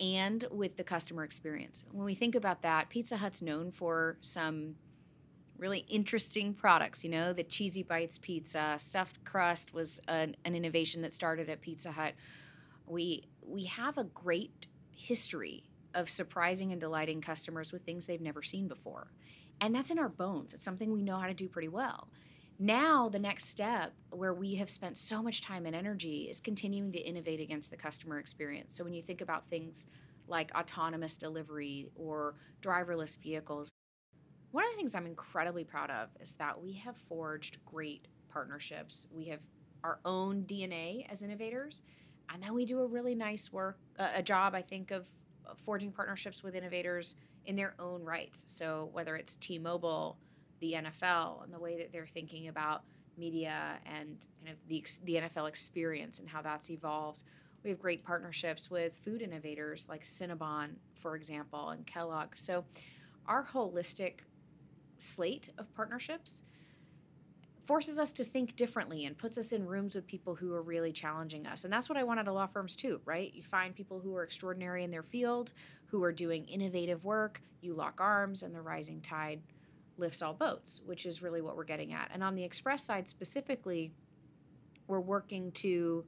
and 0.00 0.44
with 0.50 0.76
the 0.76 0.84
customer 0.84 1.24
experience. 1.24 1.84
When 1.92 2.04
we 2.04 2.14
think 2.14 2.34
about 2.34 2.62
that, 2.62 2.88
Pizza 2.88 3.18
Hut's 3.18 3.42
known 3.42 3.70
for 3.70 4.16
some 4.22 4.76
really 5.58 5.84
interesting 5.88 6.54
products. 6.54 7.04
You 7.04 7.10
know, 7.10 7.32
the 7.32 7.44
Cheesy 7.44 7.82
Bites 7.82 8.18
pizza, 8.18 8.74
stuffed 8.78 9.22
crust 9.24 9.74
was 9.74 10.00
an, 10.08 10.34
an 10.44 10.54
innovation 10.54 11.02
that 11.02 11.12
started 11.12 11.48
at 11.50 11.60
Pizza 11.60 11.92
Hut. 11.92 12.14
We 12.86 13.24
we 13.46 13.64
have 13.64 13.98
a 13.98 14.04
great 14.04 14.66
history 14.90 15.64
of 15.94 16.08
surprising 16.08 16.72
and 16.72 16.80
delighting 16.80 17.20
customers 17.20 17.72
with 17.72 17.82
things 17.82 18.06
they've 18.06 18.20
never 18.20 18.42
seen 18.42 18.68
before. 18.68 19.10
And 19.60 19.74
that's 19.74 19.90
in 19.90 19.98
our 19.98 20.08
bones. 20.08 20.54
It's 20.54 20.64
something 20.64 20.92
we 20.92 21.02
know 21.02 21.18
how 21.18 21.26
to 21.26 21.34
do 21.34 21.48
pretty 21.48 21.68
well. 21.68 22.08
Now, 22.62 23.08
the 23.08 23.18
next 23.18 23.46
step 23.46 23.94
where 24.10 24.34
we 24.34 24.56
have 24.56 24.68
spent 24.68 24.98
so 24.98 25.22
much 25.22 25.40
time 25.40 25.64
and 25.64 25.74
energy 25.74 26.28
is 26.28 26.40
continuing 26.40 26.92
to 26.92 26.98
innovate 26.98 27.40
against 27.40 27.70
the 27.70 27.76
customer 27.78 28.18
experience. 28.18 28.74
So, 28.74 28.84
when 28.84 28.92
you 28.92 29.00
think 29.00 29.22
about 29.22 29.48
things 29.48 29.86
like 30.28 30.52
autonomous 30.54 31.16
delivery 31.16 31.88
or 31.96 32.34
driverless 32.60 33.16
vehicles, 33.16 33.70
one 34.50 34.66
of 34.66 34.72
the 34.72 34.76
things 34.76 34.94
I'm 34.94 35.06
incredibly 35.06 35.64
proud 35.64 35.90
of 35.90 36.10
is 36.20 36.34
that 36.34 36.60
we 36.60 36.74
have 36.74 36.98
forged 37.08 37.64
great 37.64 38.08
partnerships. 38.28 39.06
We 39.10 39.24
have 39.28 39.40
our 39.82 39.98
own 40.04 40.42
DNA 40.42 41.10
as 41.10 41.22
innovators, 41.22 41.80
and 42.28 42.42
then 42.42 42.52
we 42.52 42.66
do 42.66 42.80
a 42.80 42.86
really 42.86 43.14
nice 43.14 43.50
work, 43.50 43.78
uh, 43.98 44.10
a 44.14 44.22
job, 44.22 44.54
I 44.54 44.60
think, 44.60 44.90
of 44.90 45.08
forging 45.64 45.92
partnerships 45.92 46.42
with 46.42 46.54
innovators 46.54 47.14
in 47.46 47.56
their 47.56 47.74
own 47.78 48.02
rights. 48.02 48.44
So 48.46 48.90
whether 48.92 49.16
it's 49.16 49.36
T-Mobile, 49.36 50.18
the 50.60 50.74
NFL, 50.74 51.44
and 51.44 51.52
the 51.52 51.58
way 51.58 51.78
that 51.78 51.92
they're 51.92 52.06
thinking 52.06 52.48
about 52.48 52.82
media 53.16 53.78
and 53.86 54.26
kind 54.44 54.50
of 54.50 54.56
the 54.68 54.84
the 55.04 55.14
NFL 55.16 55.48
experience 55.48 56.20
and 56.20 56.28
how 56.28 56.42
that's 56.42 56.70
evolved. 56.70 57.24
We 57.62 57.70
have 57.70 57.78
great 57.78 58.04
partnerships 58.04 58.70
with 58.70 58.98
food 59.04 59.20
innovators 59.20 59.86
like 59.88 60.02
Cinnabon, 60.02 60.70
for 61.00 61.14
example, 61.14 61.70
and 61.70 61.86
Kellogg. 61.86 62.34
So 62.34 62.64
our 63.26 63.44
holistic 63.44 64.20
slate 64.96 65.50
of 65.58 65.72
partnerships 65.74 66.42
forces 67.66 67.98
us 67.98 68.12
to 68.14 68.24
think 68.24 68.56
differently 68.56 69.04
and 69.04 69.16
puts 69.16 69.38
us 69.38 69.52
in 69.52 69.64
rooms 69.64 69.94
with 69.94 70.06
people 70.06 70.34
who 70.34 70.52
are 70.52 70.62
really 70.62 70.90
challenging 70.90 71.46
us. 71.46 71.64
And 71.64 71.72
that's 71.72 71.88
what 71.88 71.96
I 71.96 72.02
want 72.02 72.18
out 72.18 72.26
of 72.26 72.34
law 72.34 72.46
firms 72.46 72.74
too, 72.74 73.00
right? 73.04 73.32
You 73.32 73.42
find 73.44 73.74
people 73.74 74.00
who 74.00 74.16
are 74.16 74.24
extraordinary 74.24 74.82
in 74.82 74.90
their 74.90 75.04
field, 75.04 75.52
who 75.86 76.02
are 76.02 76.12
doing 76.12 76.46
innovative 76.46 77.04
work, 77.04 77.40
you 77.60 77.74
lock 77.74 78.00
arms, 78.00 78.42
and 78.42 78.54
the 78.54 78.60
rising 78.60 79.00
tide 79.00 79.40
lifts 80.00 80.22
all 80.22 80.34
boats, 80.34 80.80
which 80.84 81.06
is 81.06 81.22
really 81.22 81.40
what 81.40 81.56
we're 81.56 81.64
getting 81.64 81.92
at. 81.92 82.10
And 82.12 82.24
on 82.24 82.34
the 82.34 82.42
express 82.42 82.82
side 82.82 83.08
specifically, 83.08 83.92
we're 84.86 85.00
working 85.00 85.52
to 85.52 86.04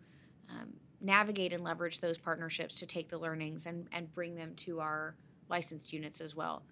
um, 0.51 0.73
navigate 1.01 1.53
and 1.53 1.63
leverage 1.63 2.01
those 2.01 2.19
partnerships 2.19 2.77
to 2.77 2.87
take 2.87 3.09
the 3.09 3.19
learnings 3.19 3.67
and, 3.67 3.87
and 3.93 4.13
bring 4.15 4.35
them 4.35 4.55
to 4.57 4.81
our 4.81 5.15
licensed 5.49 5.93
units 5.93 6.21
as 6.21 6.35
well. 6.35 6.63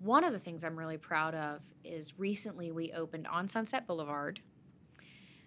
One 0.00 0.24
of 0.24 0.32
the 0.32 0.38
things 0.38 0.64
I'm 0.64 0.78
really 0.78 0.98
proud 0.98 1.34
of 1.34 1.60
is 1.84 2.18
recently 2.18 2.72
we 2.72 2.92
opened 2.92 3.26
on 3.26 3.48
Sunset 3.48 3.86
Boulevard 3.86 4.40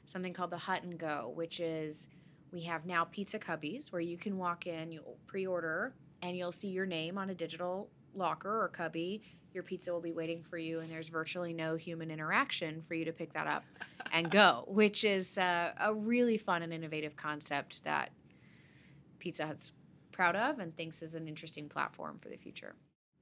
something 0.05 0.33
called 0.33 0.51
the 0.51 0.57
Hut 0.57 0.83
and 0.83 0.97
Go, 0.97 1.31
which 1.35 1.59
is 1.59 2.07
we 2.51 2.61
have 2.63 2.85
now 2.85 3.03
pizza 3.03 3.37
cubbies 3.37 3.91
where 3.91 4.01
you 4.01 4.17
can 4.17 4.37
walk 4.37 4.65
in, 4.65 4.91
you'll 4.91 5.17
pre-order, 5.27 5.93
and 6.21 6.35
you'll 6.37 6.51
see 6.53 6.69
your 6.69 6.85
name 6.85 7.17
on 7.17 7.29
a 7.29 7.35
digital 7.35 7.89
locker 8.15 8.63
or 8.63 8.69
cubby. 8.69 9.21
Your 9.53 9.63
pizza 9.63 9.91
will 9.91 10.01
be 10.01 10.11
waiting 10.11 10.43
for 10.43 10.57
you, 10.57 10.81
and 10.81 10.91
there's 10.91 11.09
virtually 11.09 11.53
no 11.53 11.75
human 11.75 12.11
interaction 12.11 12.83
for 12.87 12.93
you 12.93 13.05
to 13.05 13.13
pick 13.13 13.33
that 13.33 13.47
up 13.47 13.63
and 14.11 14.29
go, 14.29 14.65
which 14.67 15.03
is 15.03 15.37
uh, 15.37 15.71
a 15.79 15.93
really 15.93 16.37
fun 16.37 16.61
and 16.63 16.73
innovative 16.73 17.15
concept 17.15 17.83
that 17.83 18.11
Pizza 19.19 19.47
Hut's 19.47 19.71
proud 20.11 20.35
of 20.35 20.59
and 20.59 20.75
thinks 20.75 21.01
is 21.01 21.15
an 21.15 21.27
interesting 21.27 21.69
platform 21.69 22.17
for 22.19 22.29
the 22.29 22.37
future. 22.37 22.75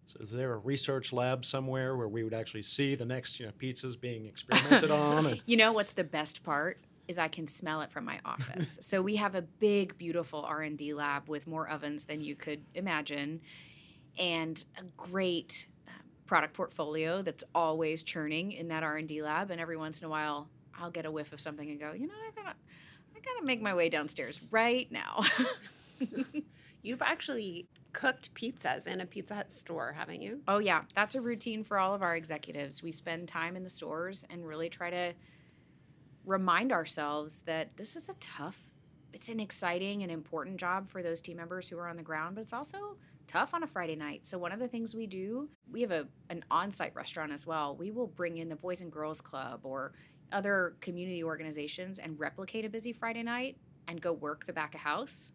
So 0.05 0.20
is 0.20 0.32
there 0.32 0.53
a 0.53 0.58
research 0.58 1.12
lab 1.12 1.44
somewhere 1.44 1.96
where 1.96 2.08
we 2.08 2.24
would 2.24 2.34
actually 2.34 2.62
see 2.62 2.94
the 2.96 3.05
next 3.05 3.39
you 3.39 3.48
know 3.48 3.51
pizzas 3.60 4.00
being 4.00 4.25
experimented 4.25 4.91
on? 4.91 5.25
And... 5.25 5.41
you 5.46 5.58
know 5.58 5.74
what's 5.74 5.94
the 5.94 6.03
best 6.03 6.44
part? 6.44 6.79
is 7.08 7.17
I 7.17 7.27
can 7.27 7.48
smell 7.48 7.82
it 7.82 7.91
from 7.91 8.05
my 8.05 8.20
office. 8.25 8.77
so 8.82 9.01
we 9.01 9.15
have 9.17 9.36
a 9.36 9.41
big, 9.41 9.98
beautiful 9.98 10.44
R&D 10.44 10.94
lab 10.94 11.29
with 11.29 11.48
more 11.48 11.70
ovens 11.70 12.05
than 12.05 12.22
you 12.22 12.36
could 12.36 12.63
imagine 12.74 13.41
and 14.17 14.63
a 14.77 14.84
great 14.98 15.67
product 16.25 16.53
portfolio 16.53 17.22
that's 17.22 17.44
always 17.53 18.03
churning 18.03 18.51
in 18.51 18.67
that 18.70 18.84
R&D 18.84 19.22
lab 19.22 19.51
and 19.51 19.62
every 19.62 19.77
once 19.77 20.01
in 20.01 20.08
a 20.08 20.10
while 20.10 20.48
I'll 20.77 20.91
get 20.91 21.05
a 21.05 21.12
whiff 21.12 21.32
of 21.32 21.39
something 21.39 21.70
and 21.70 21.79
go, 21.79 21.94
"You 21.94 22.08
know, 22.08 22.13
I 22.13 22.32
got 22.36 22.50
to 22.50 22.55
I 23.15 23.20
got 23.20 23.39
to 23.39 23.46
make 23.46 23.62
my 23.62 23.74
way 23.74 23.89
downstairs 23.89 24.41
right 24.51 24.91
now." 24.91 25.24
You've 26.82 27.01
actually 27.01 27.67
cooked 27.94 28.34
pizzas 28.34 28.86
in 28.86 29.00
a 29.00 29.05
Pizza 29.05 29.36
Hut 29.36 29.51
store, 29.51 29.94
haven't 29.94 30.22
you? 30.22 30.41
Oh 30.48 30.60
yeah, 30.60 30.82
that's 30.94 31.15
a 31.15 31.22
routine 31.22 31.63
for 31.63 31.79
all 31.79 31.94
of 31.94 32.01
our 32.01 32.15
executives. 32.15 32.84
We 32.84 32.91
spend 32.91 33.29
time 33.29 33.55
in 33.55 33.63
the 33.63 33.70
stores 33.70 34.25
and 34.29 34.46
really 34.46 34.70
try 34.70 34.89
to 34.89 35.13
remind 36.25 36.74
ourselves 36.74 37.41
that 37.46 37.77
this 37.77 37.96
is 37.96 38.10
a 38.10 38.13
tough 38.15 38.65
it's 39.15 39.29
an 39.29 39.39
exciting 39.39 40.03
and 40.03 40.12
important 40.12 40.58
job 40.58 40.89
for 40.89 41.01
those 41.01 41.22
team 41.22 41.38
members 41.38 41.70
who 41.70 41.77
are 41.77 41.88
on 41.88 41.96
the 41.96 42.03
ground, 42.03 42.36
but 42.36 42.41
it's 42.41 42.51
also 42.51 42.98
tough 43.27 43.53
on 43.53 43.63
a 43.63 43.67
Friday 43.67 43.96
night. 43.96 44.25
So 44.25 44.38
one 44.38 44.51
of 44.51 44.60
the 44.60 44.67
things 44.67 44.96
we 44.96 45.08
do, 45.08 45.50
we 45.72 45.82
have 45.82 45.91
a 45.91 46.08
an 46.29 46.44
on-site 46.51 46.96
restaurant 46.96 47.32
as 47.32 47.46
well. 47.46 47.75
We 47.75 47.91
will 47.91 48.08
bring 48.08 48.38
in 48.38 48.50
the 48.50 48.55
Boys 48.55 48.82
and 48.82 48.91
Girls 48.91 49.22
Club 49.22 49.62
or 49.63 49.94
other 50.32 50.75
community 50.82 51.24
organizations 51.24 52.00
and 52.00 52.20
replicate 52.20 52.65
a 52.65 52.70
busy 52.70 52.94
Friday 52.94 53.24
night 53.24 53.58
and 53.88 54.01
go 54.01 54.13
work 54.13 54.46
the 54.46 54.53
back 54.53 54.75
of 54.75 54.82
house 54.82 55.32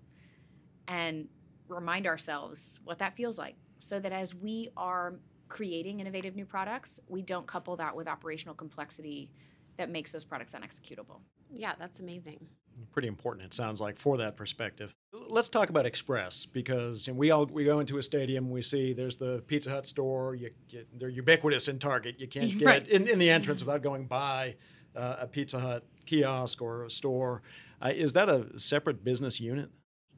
and 0.88 1.28
remind 1.68 2.06
ourselves 2.06 2.80
what 2.84 2.98
that 2.98 3.16
feels 3.16 3.38
like 3.38 3.54
so 3.78 4.00
that 4.00 4.12
as 4.12 4.34
we 4.34 4.68
are 4.76 5.20
creating 5.48 6.00
innovative 6.00 6.36
new 6.36 6.44
products, 6.44 7.00
we 7.08 7.22
don't 7.22 7.46
couple 7.46 7.76
that 7.76 7.94
with 7.94 8.08
operational 8.08 8.54
complexity 8.54 9.30
that 9.76 9.90
makes 9.90 10.12
those 10.12 10.24
products 10.24 10.54
unexecutable. 10.54 11.22
Yeah, 11.52 11.72
that's 11.78 12.00
amazing. 12.00 12.46
Pretty 12.92 13.08
important, 13.08 13.44
it 13.46 13.54
sounds 13.54 13.80
like, 13.80 13.98
for 13.98 14.16
that 14.18 14.36
perspective. 14.36 14.92
Let's 15.12 15.48
talk 15.48 15.68
about 15.70 15.86
Express 15.86 16.46
because 16.46 17.06
you 17.06 17.12
know, 17.12 17.18
we 17.18 17.30
all 17.30 17.46
we 17.46 17.64
go 17.64 17.80
into 17.80 17.98
a 17.98 18.02
stadium, 18.02 18.50
we 18.50 18.62
see 18.62 18.92
there's 18.92 19.16
the 19.16 19.42
Pizza 19.46 19.70
Hut 19.70 19.86
store. 19.86 20.34
You, 20.34 20.50
you, 20.68 20.84
they're 20.98 21.08
ubiquitous 21.08 21.68
in 21.68 21.78
Target. 21.78 22.18
You 22.18 22.26
can't 22.28 22.50
get 22.58 22.66
Right. 22.66 22.88
in, 22.88 23.06
in 23.08 23.18
the 23.18 23.30
entrance 23.30 23.60
without 23.62 23.82
going 23.82 24.06
by 24.06 24.54
uh, 24.96 25.16
a 25.20 25.26
Pizza 25.26 25.58
Hut 25.60 25.84
kiosk 26.06 26.60
or 26.62 26.84
a 26.84 26.90
store. 26.90 27.42
Uh, 27.82 27.88
is 27.94 28.12
that 28.14 28.28
a 28.28 28.58
separate 28.58 29.02
business 29.04 29.40
unit? 29.40 29.70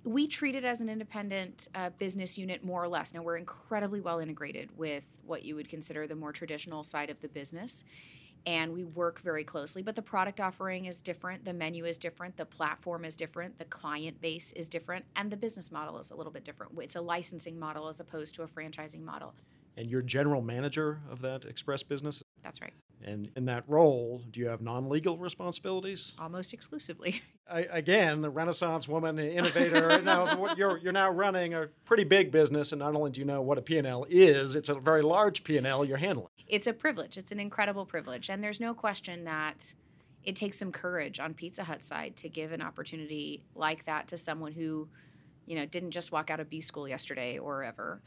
we 0.04 0.26
treat 0.26 0.56
it 0.56 0.64
as 0.64 0.80
an 0.80 0.88
independent 0.88 1.68
uh, 1.76 1.88
business 1.98 2.36
unit 2.36 2.64
more 2.64 2.82
or 2.82 2.88
less 2.88 3.14
now 3.14 3.22
we're 3.22 3.36
incredibly 3.36 4.00
well 4.00 4.18
integrated 4.18 4.68
with 4.76 5.04
what 5.24 5.44
you 5.44 5.54
would 5.54 5.68
consider 5.68 6.08
the 6.08 6.14
more 6.16 6.32
traditional 6.32 6.82
side 6.82 7.08
of 7.08 7.20
the 7.20 7.28
business 7.28 7.84
and 8.46 8.72
we 8.72 8.84
work 8.84 9.20
very 9.20 9.44
closely 9.44 9.82
but 9.82 9.96
the 9.96 10.02
product 10.02 10.40
offering 10.40 10.86
is 10.86 11.00
different 11.02 11.44
the 11.44 11.52
menu 11.52 11.84
is 11.84 11.98
different 11.98 12.36
the 12.36 12.46
platform 12.46 13.04
is 13.04 13.16
different 13.16 13.58
the 13.58 13.64
client 13.66 14.20
base 14.20 14.52
is 14.52 14.68
different 14.68 15.04
and 15.16 15.30
the 15.30 15.36
business 15.36 15.70
model 15.70 15.98
is 15.98 16.10
a 16.10 16.14
little 16.14 16.32
bit 16.32 16.44
different 16.44 16.72
it's 16.78 16.96
a 16.96 17.00
licensing 17.00 17.58
model 17.58 17.88
as 17.88 18.00
opposed 18.00 18.34
to 18.34 18.42
a 18.42 18.48
franchising 18.48 19.02
model 19.02 19.34
And 19.76 19.90
you're 19.90 20.02
general 20.02 20.42
manager 20.42 21.00
of 21.10 21.20
that 21.22 21.44
Express 21.44 21.82
business. 21.82 22.22
That's 22.42 22.60
right 22.60 22.72
And 23.04 23.30
in 23.36 23.46
that 23.46 23.64
role, 23.66 24.22
do 24.30 24.40
you 24.40 24.48
have 24.48 24.60
non-legal 24.60 25.18
responsibilities? 25.18 26.14
almost 26.18 26.52
exclusively 26.52 27.22
I, 27.50 27.66
again, 27.70 28.22
the 28.22 28.30
Renaissance 28.30 28.88
woman, 28.88 29.16
the 29.16 29.30
innovator. 29.30 30.00
now 30.04 30.54
you're 30.56 30.78
you're 30.78 30.92
now 30.92 31.10
running 31.10 31.54
a 31.54 31.66
pretty 31.84 32.04
big 32.04 32.30
business, 32.30 32.72
and 32.72 32.78
not 32.78 32.94
only 32.94 33.10
do 33.10 33.20
you 33.20 33.26
know 33.26 33.42
what 33.42 33.58
a 33.58 33.62
P&L 33.62 34.06
is, 34.08 34.54
it's 34.54 34.68
a 34.70 34.74
very 34.74 35.02
large 35.02 35.44
P&L 35.44 35.84
you're 35.84 35.98
handling. 35.98 36.28
it's 36.46 36.66
a 36.66 36.72
privilege. 36.72 37.18
It's 37.18 37.32
an 37.32 37.40
incredible 37.40 37.84
privilege. 37.84 38.30
And 38.30 38.42
there's 38.42 38.60
no 38.60 38.72
question 38.74 39.24
that 39.24 39.74
it 40.24 40.36
takes 40.36 40.58
some 40.58 40.72
courage 40.72 41.18
on 41.20 41.34
Pizza 41.34 41.64
Hut 41.64 41.82
side 41.82 42.16
to 42.18 42.28
give 42.28 42.52
an 42.52 42.62
opportunity 42.62 43.42
like 43.54 43.84
that 43.84 44.08
to 44.08 44.16
someone 44.16 44.52
who, 44.52 44.88
you 45.46 45.56
know, 45.56 45.66
didn't 45.66 45.90
just 45.90 46.12
walk 46.12 46.30
out 46.30 46.40
of 46.40 46.48
B 46.48 46.60
school 46.60 46.88
yesterday 46.88 47.38
or 47.38 47.64
ever, 47.64 48.00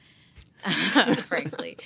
frankly. 1.27 1.77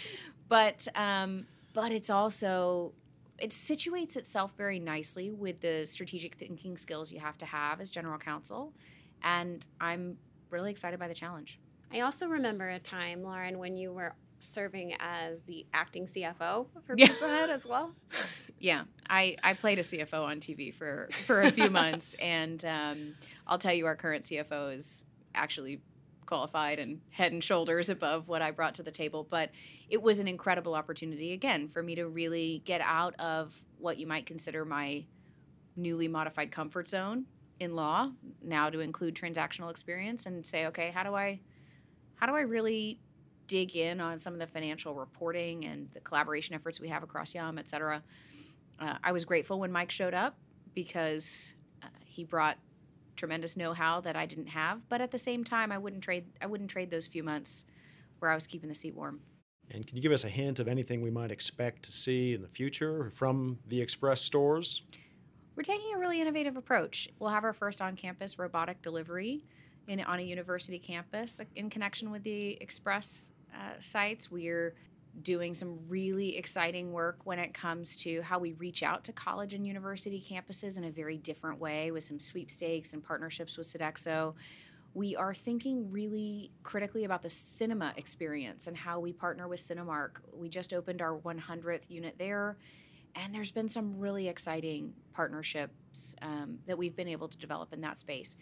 But 0.47 0.87
um, 0.95 1.45
but 1.73 1.91
it's 1.91 2.09
also 2.09 2.93
it 3.39 3.51
situates 3.51 4.17
itself 4.17 4.53
very 4.57 4.79
nicely 4.79 5.31
with 5.31 5.61
the 5.61 5.85
strategic 5.85 6.35
thinking 6.35 6.75
skills 6.75 7.11
you 7.11 7.19
have 7.19 7.37
to 7.37 7.45
have 7.45 7.79
as 7.79 7.89
general 7.89 8.17
counsel. 8.17 8.73
And 9.23 9.65
I'm 9.79 10.17
really 10.49 10.71
excited 10.71 10.99
by 10.99 11.07
the 11.07 11.13
challenge. 11.13 11.59
I 11.91 12.01
also 12.01 12.27
remember 12.27 12.67
a 12.67 12.79
time, 12.79 13.23
Lauren, 13.23 13.57
when 13.57 13.77
you 13.77 13.93
were 13.93 14.13
serving 14.39 14.93
as 14.99 15.41
the 15.43 15.65
acting 15.73 16.05
CFO 16.05 16.67
for 16.85 16.95
Yeah. 16.97 17.07
Pizza 17.07 17.27
Hut 17.29 17.49
as 17.49 17.65
well. 17.65 17.93
Yeah, 18.61 18.83
I, 19.09 19.37
I 19.41 19.53
played 19.53 19.79
a 19.79 19.83
CFO 19.83 20.21
on 20.21 20.41
TV 20.41 20.73
for, 20.73 21.07
for 21.25 21.43
a 21.43 21.49
few 21.49 21.69
months, 21.81 22.13
and 22.15 22.63
um, 22.65 23.15
I'll 23.47 23.57
tell 23.57 23.73
you, 23.73 23.85
our 23.85 23.95
current 23.95 24.25
CFO 24.25 24.75
is 24.75 25.05
actually 25.33 25.79
qualified 26.29 26.79
and 26.79 27.01
head 27.09 27.31
and 27.33 27.43
shoulders 27.43 27.89
above 27.89 28.27
what 28.27 28.41
I 28.41 28.51
brought 28.51 28.75
to 28.75 28.83
the 28.83 28.91
table. 28.91 29.27
But 29.29 29.49
it 29.89 30.01
was 30.01 30.19
an 30.19 30.27
incredible 30.27 30.75
opportunity, 30.75 31.33
again, 31.33 31.67
for 31.67 31.81
me 31.81 31.95
to 31.95 32.07
really 32.07 32.61
get 32.65 32.81
out 32.81 33.15
of 33.19 33.61
what 33.79 33.97
you 33.97 34.07
might 34.07 34.25
consider 34.25 34.63
my 34.63 35.05
newly 35.75 36.07
modified 36.07 36.51
comfort 36.51 36.87
zone 36.87 37.25
in 37.59 37.75
law, 37.75 38.11
now 38.41 38.69
to 38.69 38.79
include 38.79 39.15
transactional 39.15 39.71
experience, 39.71 40.27
and 40.27 40.45
say, 40.45 40.67
okay, 40.67 40.91
how 40.91 41.03
do 41.03 41.15
I, 41.15 41.39
how 42.15 42.27
do 42.27 42.35
I 42.35 42.41
really 42.41 42.99
dig 43.47 43.75
in 43.75 43.99
on 43.99 44.19
some 44.19 44.33
of 44.33 44.39
the 44.39 44.47
financial 44.47 44.93
reporting 44.93 45.65
and 45.65 45.89
the 45.93 45.99
collaboration 45.99 46.53
efforts 46.53 46.79
we 46.79 46.87
have 46.87 47.03
across 47.03 47.33
Yum, 47.33 47.57
et 47.57 47.67
cetera. 47.67 48.01
Uh, 48.79 48.95
I 49.03 49.11
was 49.11 49.25
grateful 49.25 49.59
when 49.59 49.71
Mike 49.71 49.91
showed 49.91 50.13
up 50.13 50.37
because 50.75 51.55
uh, 51.83 51.87
he 52.05 52.23
brought 52.23 52.57
tremendous 53.19 53.57
know-how 53.57 54.01
that 54.01 54.15
I 54.15 54.25
didn't 54.25 54.47
have. 54.47 54.87
But 54.89 55.01
at 55.01 55.11
the 55.11 55.17
same 55.19 55.43
time, 55.43 55.71
I 55.71 55.77
wouldn't 55.77 56.01
trade. 56.01 56.25
I 56.41 56.47
wouldn't 56.47 56.71
trade 56.71 56.89
those 56.89 57.05
few 57.05 57.23
months 57.23 57.65
where 58.19 58.31
I 58.31 58.35
was 58.35 58.47
keeping 58.47 58.69
the 58.69 58.75
seat 58.75 58.95
warm. 58.95 59.19
And 59.71 59.85
can 59.85 59.97
you 59.97 60.01
give 60.01 60.11
us 60.11 60.23
a 60.23 60.29
hint 60.29 60.59
of 60.59 60.67
anything 60.67 61.01
we 61.01 61.11
might 61.11 61.31
expect 61.31 61.83
to 61.83 61.91
see 61.91 62.33
in 62.33 62.41
the 62.41 62.47
future 62.47 63.11
from 63.11 63.59
the 63.67 63.79
Express 63.79 64.21
stores? 64.21 64.83
We're 65.55 65.63
taking 65.63 65.93
a 65.93 65.99
really 65.99 66.21
innovative 66.21 66.57
approach. 66.57 67.09
We'll 67.19 67.29
have 67.29 67.43
our 67.43 67.53
first 67.53 67.81
on-campus 67.81 68.39
robotic 68.39 68.81
delivery 68.81 69.43
in, 69.87 69.99
on 69.99 70.19
a 70.19 70.23
university 70.23 70.79
campus 70.79 71.39
in 71.55 71.69
connection 71.69 72.09
with 72.09 72.23
the 72.23 72.57
Express 72.61 73.31
uh, 73.53 73.79
sites. 73.79 74.31
We're 74.31 74.73
doing 75.21 75.53
some 75.53 75.79
really 75.87 76.37
exciting 76.37 76.91
work 76.91 77.25
when 77.25 77.39
it 77.39 77.53
comes 77.53 77.95
to 77.97 78.21
how 78.21 78.39
we 78.39 78.53
reach 78.53 78.83
out 78.83 79.03
to 79.03 79.11
college 79.11 79.53
and 79.53 79.65
university 79.65 80.23
campuses 80.27 80.77
in 80.77 80.85
a 80.85 80.91
very 80.91 81.17
different 81.17 81.59
way 81.59 81.91
with 81.91 82.03
some 82.03 82.19
sweepstakes 82.19 82.93
and 82.93 83.03
partnerships 83.03 83.57
with 83.57 83.67
Sodexo. 83.67 84.33
We 84.93 85.15
are 85.15 85.33
thinking 85.33 85.91
really 85.91 86.51
critically 86.63 87.03
about 87.03 87.21
the 87.21 87.29
cinema 87.29 87.93
experience 87.97 88.67
and 88.67 88.75
how 88.75 88.99
we 88.99 89.13
partner 89.13 89.47
with 89.47 89.59
Cinemark. 89.59 90.17
We 90.33 90.49
just 90.49 90.73
opened 90.73 91.01
our 91.01 91.17
100th 91.17 91.89
unit 91.89 92.15
there, 92.17 92.57
and 93.15 93.33
there's 93.33 93.51
been 93.51 93.69
some 93.69 93.99
really 93.99 94.27
exciting 94.27 94.93
partnerships 95.13 96.15
um, 96.21 96.59
that 96.65 96.77
we've 96.77 96.95
been 96.95 97.07
able 97.07 97.27
to 97.27 97.37
develop 97.37 97.73
in 97.73 97.79
that 97.81 97.97
space. 97.97 98.35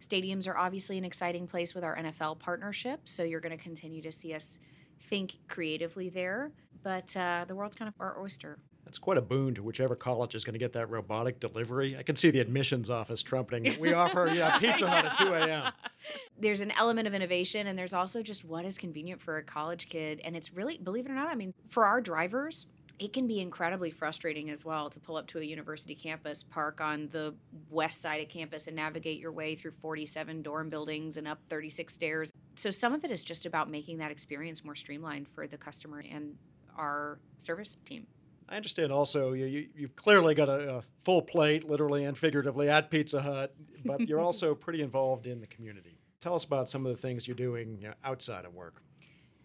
Stadiums 0.00 0.48
are 0.48 0.56
obviously 0.56 0.98
an 0.98 1.04
exciting 1.04 1.46
place 1.46 1.74
with 1.74 1.84
our 1.84 1.96
NFL 1.96 2.38
partnership, 2.38 3.00
so 3.04 3.22
you're 3.22 3.40
going 3.40 3.56
to 3.56 3.62
continue 3.62 4.02
to 4.02 4.12
see 4.12 4.34
us 4.34 4.58
think 5.00 5.38
creatively 5.48 6.08
there. 6.08 6.52
But 6.82 7.16
uh, 7.16 7.44
the 7.48 7.54
world's 7.54 7.76
kind 7.76 7.88
of 7.88 7.94
our 7.98 8.20
oyster. 8.20 8.58
That's 8.84 8.98
quite 8.98 9.16
a 9.16 9.22
boon 9.22 9.54
to 9.54 9.62
whichever 9.62 9.96
college 9.96 10.34
is 10.34 10.44
going 10.44 10.52
to 10.52 10.58
get 10.58 10.74
that 10.74 10.90
robotic 10.90 11.40
delivery. 11.40 11.96
I 11.96 12.02
can 12.02 12.16
see 12.16 12.30
the 12.30 12.40
admissions 12.40 12.90
office 12.90 13.22
trumpeting 13.22 13.62
that 13.64 13.80
we 13.80 13.94
offer 13.94 14.30
yeah, 14.34 14.58
Pizza 14.58 14.88
Hut 14.88 15.06
at 15.06 15.16
2 15.16 15.32
a.m. 15.32 15.72
There's 16.38 16.60
an 16.60 16.70
element 16.72 17.08
of 17.08 17.14
innovation, 17.14 17.66
and 17.66 17.78
there's 17.78 17.94
also 17.94 18.22
just 18.22 18.44
what 18.44 18.66
is 18.66 18.76
convenient 18.76 19.22
for 19.22 19.38
a 19.38 19.42
college 19.42 19.88
kid. 19.88 20.20
And 20.24 20.36
it's 20.36 20.52
really, 20.52 20.76
believe 20.76 21.06
it 21.06 21.10
or 21.10 21.14
not, 21.14 21.28
I 21.28 21.34
mean, 21.34 21.54
for 21.70 21.86
our 21.86 22.00
drivers, 22.00 22.66
it 22.98 23.12
can 23.12 23.26
be 23.26 23.40
incredibly 23.40 23.90
frustrating 23.90 24.50
as 24.50 24.64
well 24.64 24.88
to 24.90 25.00
pull 25.00 25.16
up 25.16 25.26
to 25.28 25.38
a 25.38 25.42
university 25.42 25.94
campus, 25.94 26.42
park 26.42 26.80
on 26.80 27.08
the 27.10 27.34
west 27.70 28.00
side 28.00 28.22
of 28.22 28.28
campus, 28.28 28.66
and 28.66 28.76
navigate 28.76 29.18
your 29.18 29.32
way 29.32 29.54
through 29.54 29.72
47 29.72 30.42
dorm 30.42 30.68
buildings 30.68 31.16
and 31.16 31.26
up 31.26 31.40
36 31.48 31.92
stairs. 31.92 32.30
So 32.54 32.70
some 32.70 32.92
of 32.92 33.04
it 33.04 33.10
is 33.10 33.22
just 33.22 33.46
about 33.46 33.70
making 33.70 33.98
that 33.98 34.10
experience 34.10 34.64
more 34.64 34.74
streamlined 34.74 35.28
for 35.28 35.46
the 35.46 35.58
customer 35.58 36.02
and 36.08 36.36
our 36.76 37.18
service 37.38 37.76
team. 37.84 38.06
I 38.48 38.56
understand 38.56 38.92
also 38.92 39.32
you, 39.32 39.46
you, 39.46 39.68
you've 39.74 39.96
clearly 39.96 40.34
got 40.34 40.48
a, 40.48 40.76
a 40.76 40.82
full 41.04 41.22
plate, 41.22 41.68
literally 41.68 42.04
and 42.04 42.16
figuratively, 42.16 42.68
at 42.68 42.90
Pizza 42.90 43.22
Hut, 43.22 43.54
but 43.84 44.00
you're 44.00 44.20
also 44.28 44.54
pretty 44.54 44.82
involved 44.82 45.26
in 45.26 45.40
the 45.40 45.46
community. 45.46 45.98
Tell 46.20 46.34
us 46.34 46.44
about 46.44 46.68
some 46.68 46.86
of 46.86 46.94
the 46.94 47.00
things 47.00 47.26
you're 47.26 47.34
doing 47.34 47.78
you 47.80 47.88
know, 47.88 47.94
outside 48.04 48.44
of 48.44 48.54
work. 48.54 48.82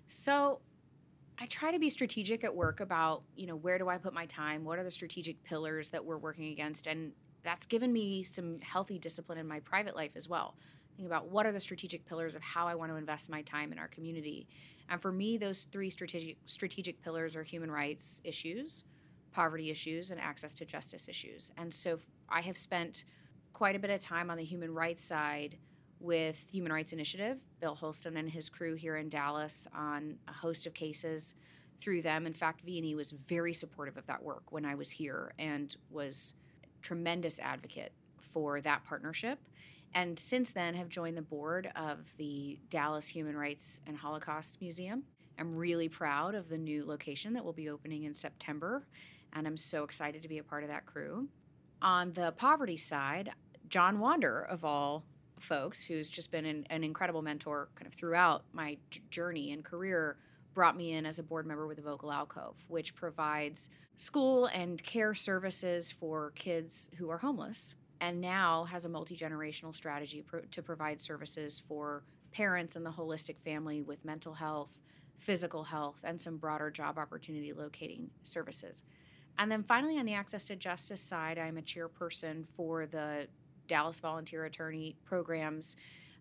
So 0.08 0.60
I 1.40 1.46
try 1.46 1.72
to 1.72 1.80
be 1.80 1.90
strategic 1.90 2.44
at 2.44 2.54
work 2.54 2.82
about, 2.82 3.24
you 3.36 3.48
know, 3.48 3.56
where 3.56 3.78
do 3.78 3.88
I 3.88 3.98
put 3.98 4.14
my 4.14 4.26
time? 4.26 4.66
What 4.66 4.80
are 4.80 4.84
the 4.84 4.92
strategic 4.92 5.42
pillars 5.44 5.90
that 5.92 6.04
we're 6.04 6.18
working 6.18 6.52
against? 6.52 6.88
And 6.88 7.14
that's 7.44 7.66
given 7.66 7.94
me 7.94 8.24
some 8.24 8.60
healthy 8.60 9.00
discipline 9.00 9.38
in 9.38 9.48
my 9.48 9.62
private 9.62 9.96
life 9.96 10.12
as 10.16 10.28
well. 10.28 10.56
Think 11.00 11.08
about 11.08 11.30
what 11.30 11.46
are 11.46 11.54
the 11.54 11.62
strategic 11.62 12.06
pillars 12.06 12.36
of 12.36 12.42
how 12.42 12.68
I 12.68 12.76
want 12.76 12.92
to 12.92 12.98
invest 12.98 13.30
my 13.30 13.42
time 13.44 13.72
in 13.72 13.80
our 13.80 13.88
community. 13.88 14.50
And 14.90 15.02
for 15.02 15.14
me, 15.14 15.38
those 15.38 15.64
three 15.72 15.90
strategic 15.90 16.36
strategic 16.46 17.02
pillars 17.02 17.38
are 17.38 17.44
human 17.44 17.72
rights 17.72 18.20
issues, 18.26 18.84
poverty 19.32 19.70
issues, 19.70 20.12
and 20.12 20.20
access 20.20 20.54
to 20.56 20.66
justice 20.66 21.08
issues. 21.08 21.52
And 21.56 21.74
so 21.74 22.00
I 22.28 22.42
have 22.42 22.58
spent 22.58 23.06
quite 23.54 23.78
a 23.78 23.80
bit 23.80 23.92
of 23.92 24.02
time 24.02 24.30
on 24.30 24.36
the 24.36 24.44
human 24.44 24.74
rights 24.74 25.02
side 25.02 25.58
with 26.02 26.46
Human 26.52 26.74
Rights 26.74 26.92
Initiative, 26.92 27.38
Bill 27.62 27.76
Holston 27.76 28.18
and 28.18 28.30
his 28.30 28.50
crew 28.50 28.76
here 28.76 28.98
in 28.98 29.08
Dallas 29.08 29.70
on 29.74 30.18
a 30.28 30.34
host 30.34 30.66
of 30.66 30.74
cases 30.74 31.34
through 31.80 32.02
them. 32.02 32.26
In 32.26 32.34
fact, 32.34 32.60
V&E 32.66 32.94
was 32.96 33.12
very 33.12 33.54
supportive 33.54 33.96
of 33.96 34.06
that 34.08 34.22
work 34.22 34.52
when 34.52 34.66
I 34.66 34.76
was 34.76 34.92
here 34.92 35.32
and 35.40 35.74
was 35.90 36.36
tremendous 36.82 37.40
advocate 37.40 37.94
for 38.20 38.60
that 38.60 38.84
partnership. 38.84 39.40
And 39.94 40.18
since 40.18 40.52
then 40.52 40.76
have 40.76 40.90
joined 40.90 41.18
the 41.18 41.22
board 41.22 41.72
of 41.76 42.16
the 42.18 42.60
Dallas 42.70 43.08
Human 43.08 43.36
Rights 43.36 43.82
and 43.88 43.98
Holocaust 43.98 44.62
Museum. 44.62 45.04
I'm 45.40 45.56
really 45.56 45.90
proud 45.90 46.36
of 46.36 46.50
the 46.50 46.58
new 46.58 46.86
location 46.86 47.34
that 47.34 47.44
will 47.44 47.54
be 47.54 47.70
opening 47.70 48.04
in 48.04 48.14
September, 48.14 48.86
and 49.34 49.48
I'm 49.48 49.58
so 49.58 49.84
excited 49.84 50.22
to 50.22 50.28
be 50.28 50.38
a 50.38 50.44
part 50.44 50.64
of 50.64 50.70
that 50.70 50.86
crew. 50.86 51.30
On 51.82 52.12
the 52.14 52.34
poverty 52.34 52.76
side, 52.76 53.32
John 53.70 54.00
Wander, 54.00 54.42
of 54.42 54.66
all 54.66 55.06
folks, 55.40 55.84
who's 55.84 56.10
just 56.10 56.32
been 56.32 56.46
an, 56.46 56.68
an 56.70 56.84
incredible 56.84 57.22
mentor 57.22 57.70
kind 57.76 57.88
of 57.88 57.94
throughout 57.94 58.44
my 58.52 58.78
j- 58.90 59.02
journey 59.10 59.54
and 59.54 59.64
career, 59.64 60.18
brought 60.54 60.76
me 60.76 60.94
in 60.94 61.06
as 61.06 61.20
a 61.20 61.24
board 61.24 61.46
member 61.46 61.68
with 61.68 61.78
the 61.78 61.84
Vogel 61.84 62.12
Alcove, 62.12 62.58
which 62.68 62.94
provides 62.96 63.70
school 63.96 64.48
and 64.48 64.84
care 64.84 65.14
services 65.14 65.92
for 65.92 66.32
kids 66.32 66.90
who 66.98 67.10
are 67.10 67.20
homeless, 67.20 67.76
and 68.02 68.20
now 68.22 68.66
has 68.66 68.86
a 68.86 68.90
multi 68.90 69.16
generational 69.16 69.74
strategy 69.74 70.22
pro- 70.22 70.42
to 70.52 70.62
provide 70.62 71.00
services 71.02 71.62
for 71.68 72.04
parents 72.32 72.76
and 72.76 72.86
the 72.86 72.92
holistic 72.92 73.40
family 73.44 73.82
with 73.82 74.04
mental 74.06 74.34
health, 74.34 74.78
physical 75.18 75.64
health, 75.64 76.00
and 76.04 76.20
some 76.20 76.38
broader 76.38 76.70
job 76.70 76.98
opportunity 76.98 77.54
locating 77.54 78.10
services. 78.24 78.84
And 79.38 79.52
then 79.52 79.64
finally, 79.64 79.98
on 79.98 80.06
the 80.06 80.14
Access 80.14 80.46
to 80.46 80.56
Justice 80.56 81.02
side, 81.02 81.38
I'm 81.38 81.58
a 81.58 81.62
chairperson 81.62 82.46
for 82.46 82.86
the 82.86 83.28
Dallas 83.68 84.00
Volunteer 84.00 84.46
Attorney 84.46 84.96
Program's 85.06 85.76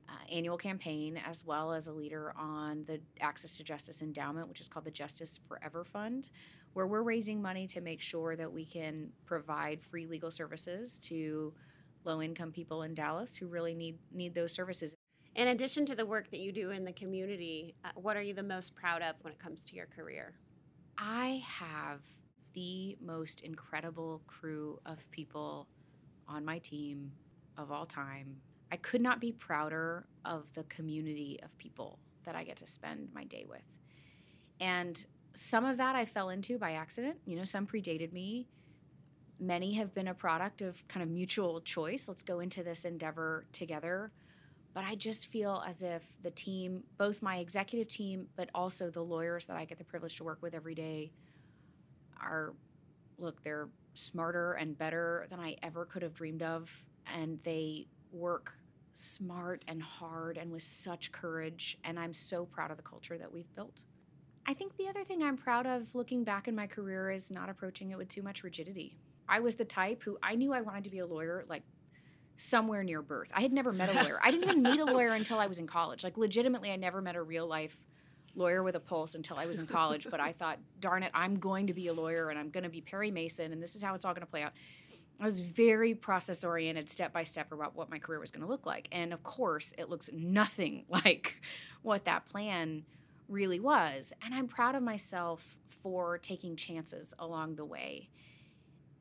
uh, 0.08 0.12
annual 0.32 0.56
campaign, 0.56 1.20
as 1.26 1.44
well 1.44 1.72
as 1.72 1.88
a 1.88 1.92
leader 1.92 2.32
on 2.38 2.84
the 2.86 3.00
Access 3.20 3.56
to 3.56 3.64
Justice 3.64 4.02
Endowment, 4.02 4.48
which 4.48 4.60
is 4.60 4.68
called 4.68 4.84
the 4.84 4.90
Justice 4.90 5.38
Forever 5.48 5.84
Fund, 5.84 6.30
where 6.74 6.86
we're 6.86 7.02
raising 7.02 7.42
money 7.42 7.66
to 7.66 7.80
make 7.80 8.00
sure 8.00 8.36
that 8.36 8.50
we 8.50 8.64
can 8.64 9.10
provide 9.26 9.82
free 9.82 10.06
legal 10.06 10.30
services 10.30 10.98
to 11.00 11.52
low 12.08 12.22
income 12.22 12.50
people 12.50 12.82
in 12.82 12.94
Dallas 12.94 13.36
who 13.36 13.46
really 13.46 13.74
need 13.74 13.98
need 14.12 14.34
those 14.34 14.52
services. 14.52 14.96
In 15.36 15.48
addition 15.48 15.86
to 15.86 15.94
the 15.94 16.04
work 16.04 16.30
that 16.30 16.40
you 16.40 16.50
do 16.50 16.70
in 16.70 16.84
the 16.84 16.92
community, 16.92 17.74
uh, 17.84 17.90
what 17.94 18.16
are 18.16 18.22
you 18.22 18.34
the 18.34 18.42
most 18.42 18.74
proud 18.74 19.02
of 19.02 19.14
when 19.22 19.32
it 19.32 19.38
comes 19.38 19.64
to 19.66 19.76
your 19.76 19.86
career? 19.86 20.32
I 20.96 21.44
have 21.46 22.00
the 22.54 22.96
most 23.00 23.42
incredible 23.42 24.22
crew 24.26 24.80
of 24.84 24.98
people 25.12 25.68
on 26.26 26.44
my 26.44 26.58
team 26.58 27.12
of 27.56 27.70
all 27.70 27.86
time. 27.86 28.36
I 28.72 28.76
could 28.76 29.00
not 29.00 29.20
be 29.20 29.32
prouder 29.32 30.06
of 30.24 30.52
the 30.54 30.64
community 30.64 31.38
of 31.44 31.56
people 31.58 32.00
that 32.24 32.34
I 32.34 32.42
get 32.42 32.56
to 32.56 32.66
spend 32.66 33.08
my 33.14 33.24
day 33.24 33.46
with. 33.48 33.62
And 34.60 35.04
some 35.34 35.64
of 35.64 35.76
that 35.76 35.94
I 35.94 36.04
fell 36.04 36.30
into 36.30 36.58
by 36.58 36.72
accident. 36.72 37.18
You 37.26 37.36
know, 37.36 37.44
some 37.44 37.66
predated 37.66 38.12
me. 38.12 38.48
Many 39.40 39.74
have 39.74 39.94
been 39.94 40.08
a 40.08 40.14
product 40.14 40.62
of 40.62 40.86
kind 40.88 41.02
of 41.02 41.10
mutual 41.10 41.60
choice. 41.60 42.08
Let's 42.08 42.22
go 42.22 42.40
into 42.40 42.62
this 42.62 42.84
endeavor 42.84 43.46
together. 43.52 44.10
But 44.74 44.84
I 44.84 44.94
just 44.94 45.26
feel 45.28 45.62
as 45.66 45.82
if 45.82 46.04
the 46.22 46.30
team, 46.30 46.82
both 46.98 47.22
my 47.22 47.38
executive 47.38 47.88
team, 47.88 48.28
but 48.36 48.50
also 48.54 48.90
the 48.90 49.02
lawyers 49.02 49.46
that 49.46 49.56
I 49.56 49.64
get 49.64 49.78
the 49.78 49.84
privilege 49.84 50.16
to 50.16 50.24
work 50.24 50.38
with 50.42 50.54
every 50.54 50.74
day, 50.74 51.12
are 52.20 52.54
look, 53.18 53.42
they're 53.42 53.68
smarter 53.94 54.52
and 54.52 54.76
better 54.76 55.26
than 55.30 55.40
I 55.40 55.56
ever 55.62 55.84
could 55.84 56.02
have 56.02 56.14
dreamed 56.14 56.42
of. 56.42 56.84
And 57.12 57.40
they 57.42 57.86
work 58.12 58.54
smart 58.92 59.64
and 59.68 59.82
hard 59.82 60.36
and 60.36 60.50
with 60.50 60.62
such 60.62 61.12
courage. 61.12 61.78
And 61.84 61.98
I'm 61.98 62.12
so 62.12 62.44
proud 62.44 62.70
of 62.70 62.76
the 62.76 62.82
culture 62.82 63.18
that 63.18 63.32
we've 63.32 63.52
built. 63.54 63.84
I 64.46 64.54
think 64.54 64.76
the 64.76 64.88
other 64.88 65.04
thing 65.04 65.22
I'm 65.22 65.36
proud 65.36 65.66
of 65.66 65.94
looking 65.94 66.24
back 66.24 66.48
in 66.48 66.54
my 66.54 66.66
career 66.66 67.10
is 67.10 67.30
not 67.30 67.48
approaching 67.48 67.90
it 67.90 67.98
with 67.98 68.08
too 68.08 68.22
much 68.22 68.42
rigidity. 68.42 68.96
I 69.28 69.40
was 69.40 69.54
the 69.54 69.64
type 69.64 70.02
who 70.02 70.18
I 70.22 70.34
knew 70.34 70.52
I 70.52 70.60
wanted 70.60 70.84
to 70.84 70.90
be 70.90 70.98
a 70.98 71.06
lawyer 71.06 71.44
like 71.48 71.62
somewhere 72.36 72.84
near 72.84 73.02
birth. 73.02 73.28
I 73.34 73.42
had 73.42 73.52
never 73.52 73.72
met 73.72 73.94
a 73.94 74.02
lawyer. 74.02 74.20
I 74.22 74.30
didn't 74.30 74.44
even 74.44 74.62
meet 74.62 74.78
a 74.78 74.84
lawyer 74.84 75.12
until 75.12 75.38
I 75.40 75.46
was 75.46 75.58
in 75.58 75.66
college. 75.66 76.04
Like 76.04 76.16
legitimately 76.16 76.70
I 76.70 76.76
never 76.76 77.02
met 77.02 77.16
a 77.16 77.22
real 77.22 77.46
life 77.46 77.76
lawyer 78.34 78.62
with 78.62 78.76
a 78.76 78.80
pulse 78.80 79.16
until 79.16 79.36
I 79.36 79.46
was 79.46 79.58
in 79.58 79.66
college, 79.66 80.06
but 80.08 80.20
I 80.20 80.32
thought, 80.32 80.58
darn 80.78 81.02
it, 81.02 81.10
I'm 81.12 81.40
going 81.40 81.66
to 81.66 81.74
be 81.74 81.88
a 81.88 81.92
lawyer 81.92 82.30
and 82.30 82.38
I'm 82.38 82.50
going 82.50 82.62
to 82.62 82.70
be 82.70 82.80
Perry 82.80 83.10
Mason 83.10 83.52
and 83.52 83.60
this 83.60 83.74
is 83.74 83.82
how 83.82 83.94
it's 83.94 84.04
all 84.04 84.14
going 84.14 84.24
to 84.24 84.30
play 84.30 84.42
out. 84.42 84.52
I 85.20 85.24
was 85.24 85.40
very 85.40 85.94
process 85.94 86.44
oriented, 86.44 86.88
step 86.88 87.12
by 87.12 87.24
step 87.24 87.50
about 87.50 87.74
what 87.74 87.90
my 87.90 87.98
career 87.98 88.20
was 88.20 88.30
going 88.30 88.42
to 88.42 88.48
look 88.48 88.66
like. 88.66 88.88
And 88.92 89.12
of 89.12 89.24
course, 89.24 89.74
it 89.76 89.88
looks 89.88 90.08
nothing 90.12 90.84
like 90.88 91.42
what 91.82 92.04
that 92.04 92.26
plan 92.26 92.84
really 93.28 93.58
was. 93.58 94.12
And 94.24 94.32
I'm 94.32 94.46
proud 94.46 94.76
of 94.76 94.82
myself 94.82 95.56
for 95.82 96.18
taking 96.18 96.54
chances 96.54 97.14
along 97.18 97.56
the 97.56 97.64
way 97.64 98.10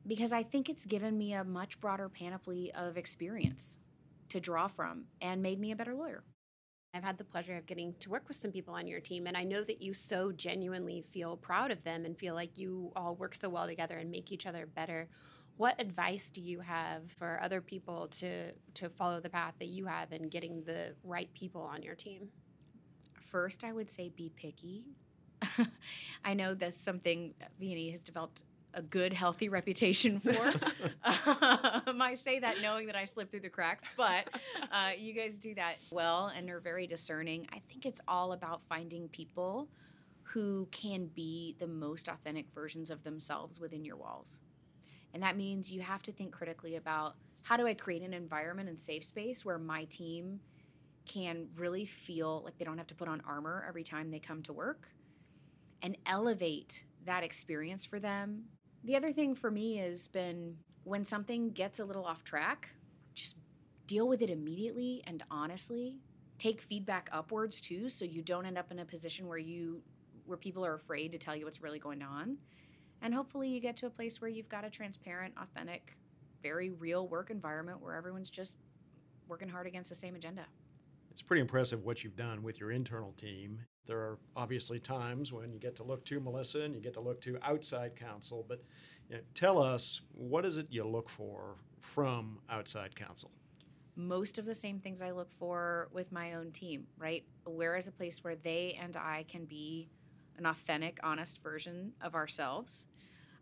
because 0.08 0.32
I 0.32 0.42
think 0.42 0.68
it's 0.68 0.86
given 0.86 1.16
me 1.18 1.34
a 1.34 1.44
much 1.44 1.80
broader 1.80 2.08
panoply 2.08 2.72
of 2.74 2.96
experience 2.96 3.76
to 4.30 4.40
draw 4.40 4.66
from 4.66 5.04
and 5.20 5.42
made 5.42 5.60
me 5.60 5.70
a 5.70 5.76
better 5.76 5.94
lawyer. 5.94 6.24
I've 6.94 7.04
had 7.04 7.18
the 7.18 7.24
pleasure 7.24 7.56
of 7.56 7.66
getting 7.66 7.94
to 8.00 8.08
work 8.08 8.26
with 8.28 8.38
some 8.38 8.50
people 8.50 8.74
on 8.74 8.86
your 8.86 9.00
team, 9.00 9.26
and 9.26 9.36
I 9.36 9.44
know 9.44 9.62
that 9.62 9.82
you 9.82 9.92
so 9.92 10.32
genuinely 10.32 11.04
feel 11.12 11.36
proud 11.36 11.70
of 11.70 11.84
them 11.84 12.06
and 12.06 12.16
feel 12.16 12.34
like 12.34 12.56
you 12.56 12.90
all 12.96 13.14
work 13.14 13.34
so 13.34 13.50
well 13.50 13.66
together 13.66 13.98
and 13.98 14.10
make 14.10 14.32
each 14.32 14.46
other 14.46 14.66
better. 14.66 15.08
What 15.58 15.78
advice 15.78 16.30
do 16.30 16.40
you 16.40 16.60
have 16.60 17.12
for 17.12 17.38
other 17.42 17.60
people 17.60 18.08
to 18.18 18.52
to 18.74 18.88
follow 18.88 19.20
the 19.20 19.28
path 19.28 19.56
that 19.58 19.68
you 19.68 19.86
have 19.86 20.12
in 20.12 20.28
getting 20.28 20.62
the 20.62 20.94
right 21.04 21.32
people 21.34 21.60
on 21.62 21.82
your 21.82 21.94
team? 21.94 22.28
First, 23.20 23.64
I 23.64 23.72
would 23.72 23.90
say 23.90 24.08
be 24.08 24.32
picky. 24.34 24.84
I 26.24 26.32
know 26.34 26.54
that's 26.54 26.80
something 26.80 27.34
V&E 27.60 27.90
has 27.90 28.00
developed 28.00 28.44
a 28.74 28.82
good, 28.82 29.12
healthy 29.12 29.48
reputation 29.48 30.20
for. 30.20 30.52
um, 31.04 32.00
I 32.00 32.14
say 32.14 32.38
that 32.38 32.60
knowing 32.60 32.86
that 32.86 32.96
I 32.96 33.04
slip 33.04 33.30
through 33.30 33.40
the 33.40 33.48
cracks, 33.48 33.84
but 33.96 34.28
uh, 34.72 34.90
you 34.96 35.12
guys 35.12 35.38
do 35.38 35.54
that 35.54 35.76
well 35.90 36.32
and 36.36 36.48
are 36.50 36.60
very 36.60 36.86
discerning. 36.86 37.46
I 37.52 37.60
think 37.68 37.86
it's 37.86 38.00
all 38.06 38.32
about 38.32 38.62
finding 38.62 39.08
people 39.08 39.68
who 40.22 40.68
can 40.70 41.06
be 41.14 41.56
the 41.58 41.66
most 41.66 42.08
authentic 42.08 42.46
versions 42.54 42.90
of 42.90 43.02
themselves 43.02 43.58
within 43.58 43.84
your 43.84 43.96
walls. 43.96 44.42
And 45.14 45.22
that 45.22 45.36
means 45.36 45.72
you 45.72 45.80
have 45.80 46.02
to 46.02 46.12
think 46.12 46.32
critically 46.32 46.76
about 46.76 47.14
how 47.42 47.56
do 47.56 47.66
I 47.66 47.72
create 47.72 48.02
an 48.02 48.12
environment 48.12 48.68
and 48.68 48.78
safe 48.78 49.04
space 49.04 49.44
where 49.44 49.58
my 49.58 49.84
team 49.84 50.40
can 51.06 51.48
really 51.56 51.86
feel 51.86 52.42
like 52.44 52.58
they 52.58 52.64
don't 52.64 52.76
have 52.76 52.86
to 52.88 52.94
put 52.94 53.08
on 53.08 53.22
armor 53.26 53.64
every 53.66 53.82
time 53.82 54.10
they 54.10 54.18
come 54.18 54.42
to 54.42 54.52
work 54.52 54.88
and 55.82 55.96
elevate 56.04 56.84
that 57.06 57.24
experience 57.24 57.86
for 57.86 57.98
them 57.98 58.44
the 58.84 58.96
other 58.96 59.12
thing 59.12 59.34
for 59.34 59.50
me 59.50 59.76
has 59.76 60.08
been 60.08 60.56
when 60.84 61.04
something 61.04 61.50
gets 61.50 61.80
a 61.80 61.84
little 61.84 62.04
off 62.04 62.24
track, 62.24 62.70
just 63.14 63.36
deal 63.86 64.08
with 64.08 64.22
it 64.22 64.30
immediately 64.30 65.02
and 65.06 65.22
honestly. 65.30 65.96
Take 66.38 66.62
feedback 66.62 67.08
upwards 67.12 67.60
too, 67.60 67.88
so 67.88 68.04
you 68.04 68.22
don't 68.22 68.46
end 68.46 68.56
up 68.56 68.70
in 68.70 68.78
a 68.78 68.84
position 68.84 69.26
where 69.26 69.38
you 69.38 69.82
where 70.24 70.38
people 70.38 70.64
are 70.64 70.74
afraid 70.74 71.10
to 71.12 71.18
tell 71.18 71.34
you 71.34 71.46
what's 71.46 71.62
really 71.62 71.78
going 71.78 72.02
on. 72.02 72.36
And 73.00 73.14
hopefully 73.14 73.48
you 73.48 73.60
get 73.60 73.76
to 73.78 73.86
a 73.86 73.90
place 73.90 74.20
where 74.20 74.28
you've 74.28 74.48
got 74.48 74.64
a 74.64 74.70
transparent, 74.70 75.34
authentic, 75.40 75.96
very 76.42 76.70
real 76.70 77.08
work 77.08 77.30
environment 77.30 77.80
where 77.80 77.94
everyone's 77.94 78.30
just 78.30 78.58
working 79.26 79.48
hard 79.48 79.66
against 79.66 79.88
the 79.88 79.96
same 79.96 80.14
agenda. 80.14 80.46
It's 81.18 81.26
pretty 81.26 81.40
impressive 81.40 81.84
what 81.84 82.04
you've 82.04 82.14
done 82.14 82.44
with 82.44 82.60
your 82.60 82.70
internal 82.70 83.10
team. 83.10 83.58
There 83.86 83.98
are 83.98 84.20
obviously 84.36 84.78
times 84.78 85.32
when 85.32 85.52
you 85.52 85.58
get 85.58 85.74
to 85.74 85.82
look 85.82 86.04
to 86.04 86.20
Melissa 86.20 86.60
and 86.60 86.72
you 86.72 86.80
get 86.80 86.94
to 86.94 87.00
look 87.00 87.20
to 87.22 87.36
outside 87.42 87.96
counsel, 87.96 88.46
but 88.48 88.62
you 89.10 89.16
know, 89.16 89.22
tell 89.34 89.60
us 89.60 90.00
what 90.12 90.44
is 90.44 90.58
it 90.58 90.68
you 90.70 90.84
look 90.84 91.08
for 91.08 91.56
from 91.80 92.38
outside 92.48 92.94
counsel? 92.94 93.32
Most 93.96 94.38
of 94.38 94.44
the 94.44 94.54
same 94.54 94.78
things 94.78 95.02
I 95.02 95.10
look 95.10 95.32
for 95.32 95.88
with 95.90 96.12
my 96.12 96.34
own 96.34 96.52
team, 96.52 96.86
right? 96.96 97.24
Where 97.44 97.74
is 97.74 97.88
a 97.88 97.92
place 97.92 98.22
where 98.22 98.36
they 98.36 98.78
and 98.80 98.96
I 98.96 99.24
can 99.26 99.44
be 99.44 99.88
an 100.36 100.46
authentic, 100.46 101.00
honest 101.02 101.42
version 101.42 101.94
of 102.00 102.14
ourselves? 102.14 102.86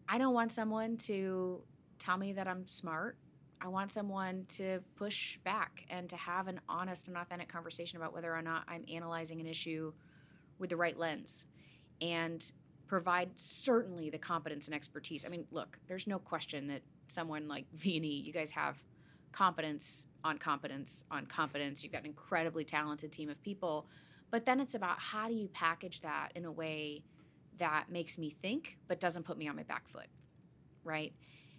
I 0.09 0.17
don't 0.17 0.33
want 0.33 0.51
someone 0.51 0.97
to 0.97 1.61
tell 1.99 2.17
me 2.17 2.33
that 2.33 2.49
I'm 2.49 2.67
smart 2.67 3.19
I 3.61 3.69
want 3.69 3.91
someone 3.91 4.45
to 4.49 4.81
push 4.97 5.39
back 5.39 5.85
and 5.91 6.09
to 6.11 6.17
have 6.17 6.49
an 6.49 6.61
honest 6.69 7.09
and 7.09 7.17
authentic 7.17 7.49
conversation 7.49 7.97
about 7.97 8.13
whether 8.13 8.35
or 8.35 8.43
not 8.43 8.65
I'm 8.69 8.85
analyzing 8.93 9.41
an 9.41 9.47
issue 9.47 9.93
with 10.59 10.71
the 10.71 10.77
right 10.77 10.99
lens 10.99 11.47
and 12.01 12.51
provide 12.87 13.31
certainly 13.37 14.11
the 14.11 14.19
competence 14.19 14.67
and 14.67 14.75
expertise. 14.75 15.25
I 15.25 15.29
mean, 15.29 15.47
look, 15.51 15.79
there's 15.89 16.07
no 16.07 16.19
question 16.19 16.69
that 16.69 16.83
someone 17.09 17.49
like 17.49 17.67
V&E, 17.75 18.07
you 18.07 18.33
guys 18.33 18.51
have 18.53 18.77
competence 19.33 20.07
on 20.25 20.39
competence 20.39 21.05
on 21.11 21.27
competence. 21.27 21.83
You've 21.83 21.93
got 21.93 22.03
an 22.03 22.07
incredibly 22.07 22.65
talented 22.65 23.13
team 23.13 23.29
of 23.29 23.41
people. 23.43 23.87
But 24.31 24.47
then 24.47 24.61
it's 24.61 24.75
about 24.75 24.99
how 24.99 25.29
do 25.29 25.35
you 25.35 25.49
package 25.49 26.01
that 26.01 26.31
in 26.35 26.45
a 26.45 26.53
way 26.53 27.03
that 27.59 27.91
makes 27.91 28.19
me 28.19 28.31
think 28.31 28.79
but 28.89 29.01
doesn't 29.01 29.25
put 29.25 29.39
me 29.39 29.49
on 29.49 29.57
my 29.57 29.63
back 29.63 29.89
foot, 29.89 30.09
right? 30.85 31.13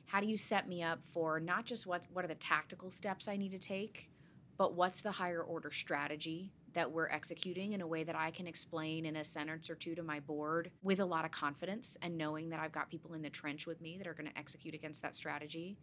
How 0.08 0.20
do 0.20 0.28
you 0.28 0.38
set 0.38 0.68
me 0.68 0.82
up 0.82 1.00
for 1.14 1.40
not 1.40 1.66
just 1.66 1.86
what 1.86 2.04
what 2.12 2.26
are 2.26 2.30
the 2.30 2.36
tactical 2.36 2.90
steps 2.90 3.28
I 3.28 3.38
need 3.38 3.52
to 3.52 3.60
take, 3.60 4.10
but 4.58 4.74
what's 4.74 5.02
the 5.02 5.12
higher 5.12 5.42
order 5.42 5.70
strategy 5.70 6.52
that 6.74 6.92
we're 6.92 7.10
executing 7.10 7.74
in 7.74 7.82
a 7.82 7.88
way 7.88 8.04
that 8.04 8.16
I 8.16 8.32
can 8.32 8.48
explain 8.48 9.06
in 9.06 9.16
a 9.16 9.24
sentence 9.24 9.70
or 9.70 9.76
two 9.76 9.96
to 9.96 10.04
my 10.04 10.20
board 10.20 10.72
with 10.84 11.00
a 11.00 11.06
lot 11.06 11.26
of 11.26 11.32
confidence 11.32 11.98
and 12.02 12.18
knowing 12.18 12.50
that 12.50 12.60
I've 12.60 12.72
got 12.72 12.90
people 12.90 13.14
in 13.14 13.22
the 13.22 13.30
trench 13.30 13.66
with 13.66 13.82
me 13.82 13.98
that 13.98 14.08
are 14.08 14.14
going 14.14 14.30
to 14.30 14.38
execute 14.38 14.76
against 14.76 15.02
that 15.02 15.16
strategy. 15.16 15.78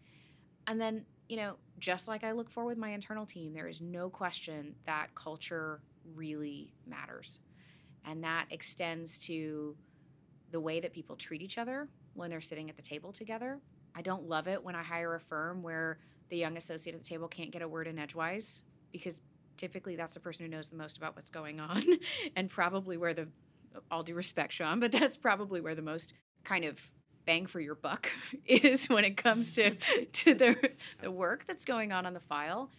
And 0.66 0.80
then, 0.80 1.04
you 1.28 1.37
know, 1.37 1.56
just 1.78 2.06
like 2.06 2.24
I 2.24 2.32
look 2.32 2.48
for 2.48 2.64
with 2.64 2.78
my 2.78 2.90
internal 2.90 3.26
team, 3.26 3.52
there 3.52 3.66
is 3.66 3.80
no 3.80 4.08
question 4.08 4.74
that 4.87 5.08
culture 5.14 5.80
really 6.14 6.72
matters. 6.87 7.40
And 8.04 8.22
that 8.24 8.46
extends 8.50 9.18
to 9.26 9.76
the 10.52 10.60
way 10.60 10.80
that 10.80 10.92
people 10.92 11.16
treat 11.16 11.42
each 11.42 11.58
other 11.58 11.88
when 12.14 12.30
they're 12.30 12.40
sitting 12.40 12.70
at 12.70 12.76
the 12.76 12.82
table 12.82 13.12
together. 13.12 13.58
I 13.94 14.02
don't 14.02 14.28
love 14.28 14.48
it 14.48 14.62
when 14.62 14.74
I 14.74 14.83
hire 14.83 15.14
a 15.14 15.20
firm 15.20 15.62
where 15.62 15.98
the 16.28 16.37
young 16.37 16.57
associate 16.57 16.94
at 16.94 17.02
the 17.02 17.09
table 17.09 17.28
can't 17.28 17.50
get 17.50 17.62
a 17.62 17.68
word 17.68 17.87
in 17.87 17.98
edgewise 17.98 18.62
because 18.92 19.20
typically 19.57 19.96
that's 19.96 20.14
the 20.14 20.20
person 20.20 20.44
who 20.44 20.50
knows 20.50 20.68
the 20.68 20.76
most 20.76 20.98
about 20.98 21.14
what's 21.14 21.30
going 21.30 21.61
on 21.61 21.83
and 22.37 22.50
probably 22.50 22.96
where 22.96 23.14
the 23.14 23.28
all 23.90 24.02
due 24.02 24.14
respect 24.14 24.52
sean 24.52 24.78
but 24.80 24.92
that's 24.92 25.16
probably 25.16 25.61
where 25.61 25.74
the 25.74 25.83
most 25.83 26.14
kind 26.44 26.64
of 26.64 26.90
bang 27.26 27.46
for 27.46 27.61
your 27.61 27.74
buck 27.74 28.11
is 28.46 28.88
when 28.88 29.04
it 29.04 29.16
comes 29.16 29.52
to 29.52 29.74
to 30.12 30.35
the 30.35 30.70
the 31.02 31.11
work 31.11 31.44
that's 31.46 31.64
going 31.64 31.92
on 31.92 32.07
on 32.07 32.14
the 32.14 32.20
file. 32.20 32.70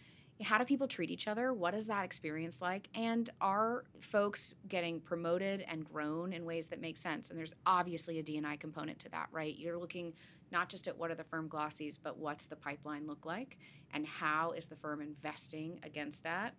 How 0.42 0.58
do 0.58 0.66
people 0.66 0.86
treat 0.86 1.10
each 1.10 1.28
other? 1.28 1.54
What 1.54 1.74
is 1.74 1.86
that 1.86 2.04
experience 2.04 2.60
like? 2.60 2.90
And 2.94 3.28
are 3.40 3.84
folks 4.00 4.54
getting 4.68 5.00
promoted 5.00 5.64
and 5.66 5.82
grown 5.82 6.34
in 6.34 6.44
ways 6.44 6.68
that 6.68 6.80
make 6.80 6.98
sense? 6.98 7.30
And 7.30 7.38
there's 7.38 7.54
obviously 7.64 8.18
a 8.18 8.22
d&i 8.22 8.56
component 8.56 8.98
to 9.00 9.08
that 9.10 9.28
right? 9.32 9.56
You're 9.56 9.78
looking 9.78 10.12
not 10.50 10.68
just 10.68 10.88
at 10.88 10.96
what 10.96 11.10
are 11.10 11.14
the 11.14 11.24
firm 11.24 11.48
glossies 11.48 11.98
but 12.02 12.18
what's 12.18 12.46
the 12.46 12.56
pipeline 12.56 13.06
look 13.06 13.24
like? 13.26 13.58
And 13.92 14.06
how 14.06 14.52
is 14.52 14.66
the 14.66 14.76
firm 14.76 15.00
investing 15.00 15.78
against 15.82 16.22
that 16.24 16.54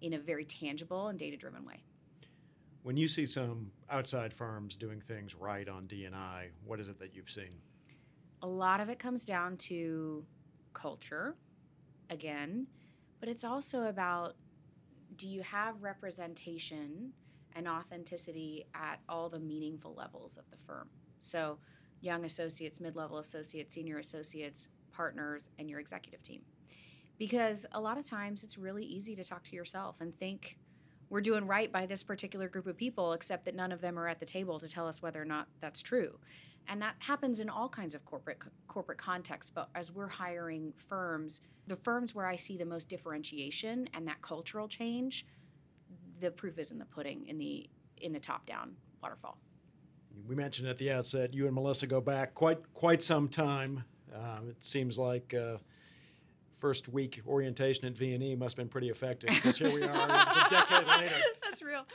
in 0.00 0.14
a 0.14 0.18
very 0.18 0.44
tangible 0.44 1.08
and 1.08 1.18
data 1.18 1.36
driven 1.36 1.64
way? 1.64 1.82
When 2.82 2.96
you 2.96 3.08
see 3.08 3.26
some 3.26 3.70
outside 3.90 4.32
firms 4.32 4.76
doing 4.76 5.00
things 5.00 5.34
right 5.34 5.68
on 5.68 5.86
d&i 5.86 6.48
what 6.64 6.78
is 6.80 6.88
it 6.88 6.98
that 6.98 7.14
you've 7.14 7.30
seen? 7.30 7.50
A 8.42 8.46
lot 8.46 8.80
of 8.80 8.88
it 8.88 8.98
comes 8.98 9.24
down 9.24 9.56
to 9.56 10.24
culture 10.72 11.36
again, 12.10 12.66
but 13.18 13.28
it's 13.28 13.44
also 13.44 13.84
about 13.84 14.36
do 15.16 15.26
you 15.26 15.42
have 15.42 15.82
representation 15.82 17.12
and 17.54 17.66
authenticity 17.66 18.66
at 18.74 19.00
all 19.08 19.28
the 19.28 19.38
meaningful 19.38 19.94
levels 19.94 20.36
of 20.36 20.44
the 20.50 20.56
firm? 20.66 20.88
So, 21.20 21.58
young 22.00 22.24
associates, 22.24 22.80
mid 22.80 22.96
level 22.96 23.18
associates, 23.18 23.74
senior 23.74 23.98
associates, 23.98 24.68
partners, 24.92 25.50
and 25.58 25.68
your 25.68 25.80
executive 25.80 26.22
team. 26.22 26.42
Because 27.18 27.66
a 27.72 27.80
lot 27.80 27.98
of 27.98 28.06
times 28.06 28.44
it's 28.44 28.58
really 28.58 28.84
easy 28.84 29.16
to 29.16 29.24
talk 29.24 29.42
to 29.44 29.56
yourself 29.56 29.96
and 30.00 30.16
think, 30.18 30.58
we're 31.08 31.20
doing 31.20 31.46
right 31.46 31.70
by 31.70 31.86
this 31.86 32.02
particular 32.02 32.48
group 32.48 32.66
of 32.66 32.76
people, 32.76 33.12
except 33.12 33.44
that 33.44 33.54
none 33.54 33.70
of 33.70 33.80
them 33.80 33.98
are 33.98 34.08
at 34.08 34.18
the 34.18 34.26
table 34.26 34.58
to 34.58 34.68
tell 34.68 34.88
us 34.88 35.00
whether 35.00 35.22
or 35.22 35.24
not 35.24 35.46
that's 35.60 35.80
true. 35.80 36.18
And 36.68 36.82
that 36.82 36.96
happens 36.98 37.38
in 37.38 37.48
all 37.48 37.68
kinds 37.68 37.94
of 37.94 38.04
corporate 38.04 38.42
corporate 38.66 38.98
contexts. 38.98 39.50
But 39.54 39.68
as 39.74 39.92
we're 39.92 40.08
hiring 40.08 40.72
firms, 40.88 41.40
the 41.68 41.76
firms 41.76 42.14
where 42.14 42.26
I 42.26 42.34
see 42.34 42.56
the 42.56 42.64
most 42.64 42.88
differentiation 42.88 43.88
and 43.94 44.06
that 44.08 44.20
cultural 44.20 44.66
change, 44.66 45.26
the 46.20 46.30
proof 46.30 46.58
is 46.58 46.72
in 46.72 46.78
the 46.78 46.84
pudding 46.84 47.26
in 47.28 47.38
the 47.38 47.70
in 47.98 48.12
the 48.12 48.18
top 48.18 48.44
down 48.46 48.74
waterfall. 49.00 49.38
We 50.26 50.34
mentioned 50.34 50.68
at 50.68 50.78
the 50.78 50.90
outset, 50.90 51.34
you 51.34 51.46
and 51.46 51.54
Melissa 51.54 51.86
go 51.86 52.00
back 52.00 52.34
quite 52.34 52.58
quite 52.74 53.02
some 53.02 53.28
time. 53.28 53.84
Um, 54.14 54.48
it 54.48 54.62
seems 54.64 54.98
like 54.98 55.34
uh, 55.34 55.58
first 56.56 56.88
week 56.88 57.20
orientation 57.26 57.84
at 57.86 57.96
V&E 57.96 58.34
must 58.34 58.56
have 58.56 58.64
been 58.64 58.68
pretty 58.68 58.88
effective 58.88 59.30
because 59.30 59.58
here 59.58 59.72
we 59.72 59.82
are, 59.82 59.88
it's 59.88 60.36
a 60.36 60.50
decade 60.50 60.86
later. 60.86 61.14
That's 61.42 61.62
real. 61.62 61.86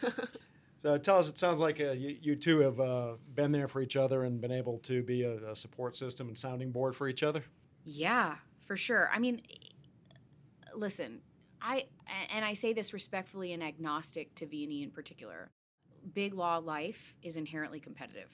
So, 0.00 0.12
so 0.76 0.98
tell 0.98 1.18
us, 1.18 1.28
it 1.28 1.38
sounds 1.38 1.60
like 1.60 1.80
uh, 1.80 1.92
you, 1.92 2.16
you, 2.20 2.36
two 2.36 2.60
have 2.60 2.78
uh, 2.78 3.12
been 3.34 3.52
there 3.52 3.68
for 3.68 3.80
each 3.80 3.96
other 3.96 4.24
and 4.24 4.40
been 4.40 4.52
able 4.52 4.78
to 4.80 5.02
be 5.02 5.22
a, 5.22 5.50
a 5.50 5.56
support 5.56 5.96
system 5.96 6.28
and 6.28 6.36
sounding 6.36 6.70
board 6.70 6.94
for 6.94 7.08
each 7.08 7.22
other. 7.22 7.42
Yeah, 7.84 8.34
for 8.66 8.76
sure. 8.76 9.10
I 9.12 9.18
mean, 9.18 9.40
listen, 10.74 11.20
I 11.62 11.86
and 12.32 12.44
I 12.44 12.52
say 12.52 12.72
this 12.72 12.92
respectfully 12.92 13.52
and 13.52 13.62
agnostic 13.62 14.34
to 14.36 14.46
V&E 14.46 14.82
in 14.82 14.90
particular. 14.90 15.50
Big 16.14 16.34
law 16.34 16.58
life 16.58 17.14
is 17.22 17.36
inherently 17.36 17.80
competitive. 17.80 18.30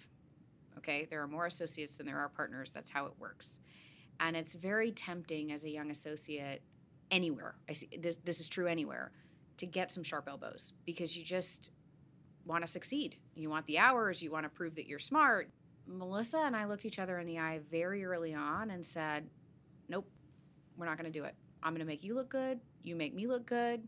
Okay, 0.79 1.07
there 1.09 1.23
are 1.23 1.29
more 1.29 1.47
associates 1.47 1.97
than 1.97 2.07
there 2.07 2.19
are 2.19 2.29
partners. 2.29 2.71
That's 2.71 2.91
how 2.91 3.07
it 3.07 3.13
works, 3.19 3.61
and 4.21 4.37
it's 4.37 4.55
very 4.55 4.91
tempting 4.91 5.53
as 5.53 5.65
a 5.65 5.71
young 5.71 5.91
associate 5.91 6.63
anywhere. 7.11 7.55
I 7.69 7.75
see 7.75 7.89
this. 8.01 8.17
This 8.19 8.41
is 8.41 8.49
true 8.49 8.67
anywhere 8.67 9.13
to 9.59 9.67
get 9.67 9.93
some 9.93 10.03
sharp 10.03 10.29
elbows 10.29 10.73
because 10.85 11.17
you 11.17 11.25
just 11.25 11.71
want 12.45 12.67
to 12.67 12.71
succeed. 12.71 13.17
You 13.35 13.49
want 13.51 13.67
the 13.67 13.79
hours. 13.79 14.23
You 14.23 14.31
want 14.31 14.45
to 14.45 14.51
prove 14.51 14.75
that 14.75 14.87
you're 14.87 14.99
smart. 14.99 15.51
Melissa 15.87 16.39
and 16.39 16.57
I 16.57 16.65
looked 16.65 16.85
each 16.85 16.99
other 16.99 17.19
in 17.19 17.27
the 17.27 17.39
eye 17.39 17.61
very 17.71 18.05
early 18.05 18.35
on 18.35 18.71
and 18.71 18.85
said, 18.85 19.29
"Nope, 19.89 20.09
we're 20.77 20.87
not 20.87 20.99
going 20.99 21.13
to 21.13 21.19
do 21.19 21.25
it. 21.25 21.35
I'm 21.63 21.73
going 21.73 21.81
to 21.81 21.87
make 21.87 22.03
you 22.03 22.15
look 22.15 22.29
good. 22.29 22.61
You 22.83 22.97
make 22.97 23.15
me 23.15 23.27
look 23.27 23.47
good. 23.47 23.87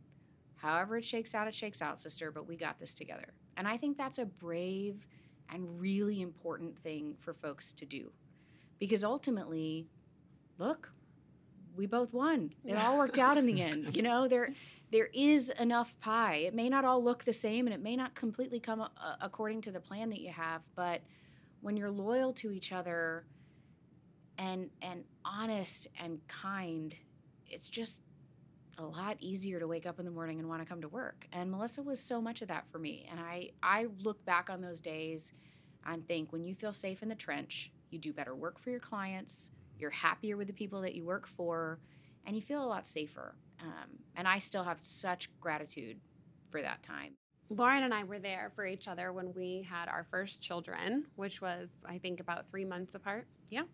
However 0.64 0.96
it 0.96 1.05
shakes 1.05 1.35
out, 1.35 1.46
it 1.46 1.55
shakes 1.55 1.83
out, 1.83 2.00
sister, 2.00 2.31
but 2.31 2.48
we 2.48 2.57
got 2.57 2.81
this 2.81 2.94
together. 2.94 3.35
And 3.59 3.68
I 3.68 3.77
think 3.77 3.98
that's 3.98 4.18
a 4.18 4.24
brave 4.24 5.07
and 5.53 5.79
really 5.79 6.22
important 6.22 6.79
thing 6.79 7.16
for 7.20 7.35
folks 7.35 7.74
to 7.74 7.85
do. 7.85 8.11
Because 8.79 9.05
ultimately, 9.05 9.87
look, 10.57 10.90
we 11.77 11.85
both 11.87 12.14
won. 12.14 12.55
It 12.64 12.79
all 12.79 12.96
worked 12.96 13.18
out 13.18 13.37
in 13.37 13.44
the 13.44 13.61
end. 13.61 13.94
You 13.94 14.03
know, 14.09 14.27
there 14.27 14.55
there 14.90 15.11
is 15.12 15.50
enough 15.50 16.00
pie. 16.00 16.37
It 16.37 16.55
may 16.55 16.70
not 16.70 16.87
all 16.87 17.03
look 17.03 17.24
the 17.24 17.33
same 17.33 17.66
and 17.66 17.74
it 17.74 17.83
may 17.83 17.94
not 17.94 18.14
completely 18.14 18.59
come 18.59 18.81
uh, 18.81 18.88
according 19.20 19.61
to 19.62 19.70
the 19.70 19.81
plan 19.81 20.09
that 20.11 20.20
you 20.20 20.31
have, 20.31 20.62
but 20.74 21.03
when 21.61 21.77
you're 21.77 21.90
loyal 21.90 22.33
to 22.35 22.53
each 22.53 22.72
other 22.72 23.27
and 24.38 24.70
and 24.81 25.05
honest 25.27 25.88
and 26.00 26.27
kind, 26.27 26.96
it's 27.46 27.68
just 27.68 28.00
a 28.79 28.85
lot 28.85 29.17
easier 29.21 29.61
to 29.61 29.67
wake 29.67 29.87
up 29.87 29.99
in 29.99 30.05
the 30.05 30.11
morning 30.11 30.39
and 30.39 30.49
want 30.49 30.63
to 30.63 30.69
come 30.69 30.81
to 30.81 30.89
work. 30.89 31.27
And 31.33 31.51
Melissa 31.51 31.83
was 31.83 32.01
so 32.01 32.21
much 32.21 32.43
of 32.43 32.49
that 32.49 32.65
for 32.71 32.79
me. 32.79 33.07
And 33.11 33.21
I 33.21 33.51
I 33.63 33.87
look 34.03 34.25
back 34.25 34.51
on 34.51 34.61
those 34.61 34.81
days 34.81 35.33
and 35.87 36.07
think 36.07 36.33
when 36.33 36.45
you 36.45 36.55
feel 36.55 36.73
safe 36.73 37.03
in 37.03 37.09
the 37.09 37.15
trench, 37.15 37.71
you 37.91 37.99
do 37.99 38.13
better 38.13 38.35
work 38.35 38.59
for 38.59 38.71
your 38.71 38.81
clients, 38.81 39.51
you're 39.79 39.91
happier 39.91 40.37
with 40.37 40.47
the 40.47 40.53
people 40.53 40.81
that 40.83 40.95
you 40.95 41.05
work 41.05 41.27
for, 41.27 41.79
and 42.27 42.35
you 42.35 42.43
feel 42.43 42.65
a 42.65 42.67
lot 42.67 42.87
safer. 42.87 43.35
Um, 43.61 43.99
and 44.17 44.27
I 44.27 44.39
still 44.39 44.65
have 44.65 44.79
such 44.83 45.29
gratitude 45.41 45.99
for 46.49 46.63
that 46.63 46.83
time. 46.83 47.15
Lauren 47.51 47.83
and 47.83 47.93
I 47.93 48.05
were 48.05 48.19
there 48.19 48.51
for 48.55 48.67
each 48.67 48.89
other 48.89 49.13
when 49.13 49.33
we 49.35 49.67
had 49.69 49.89
our 49.89 50.07
first 50.11 50.41
children, 50.41 51.05
which 51.17 51.41
was, 51.41 51.71
I 51.87 51.99
think, 51.99 52.21
about 52.21 52.49
three 52.49 52.65
months 52.65 52.95
apart. 52.95 53.27
Yeah 53.51 53.65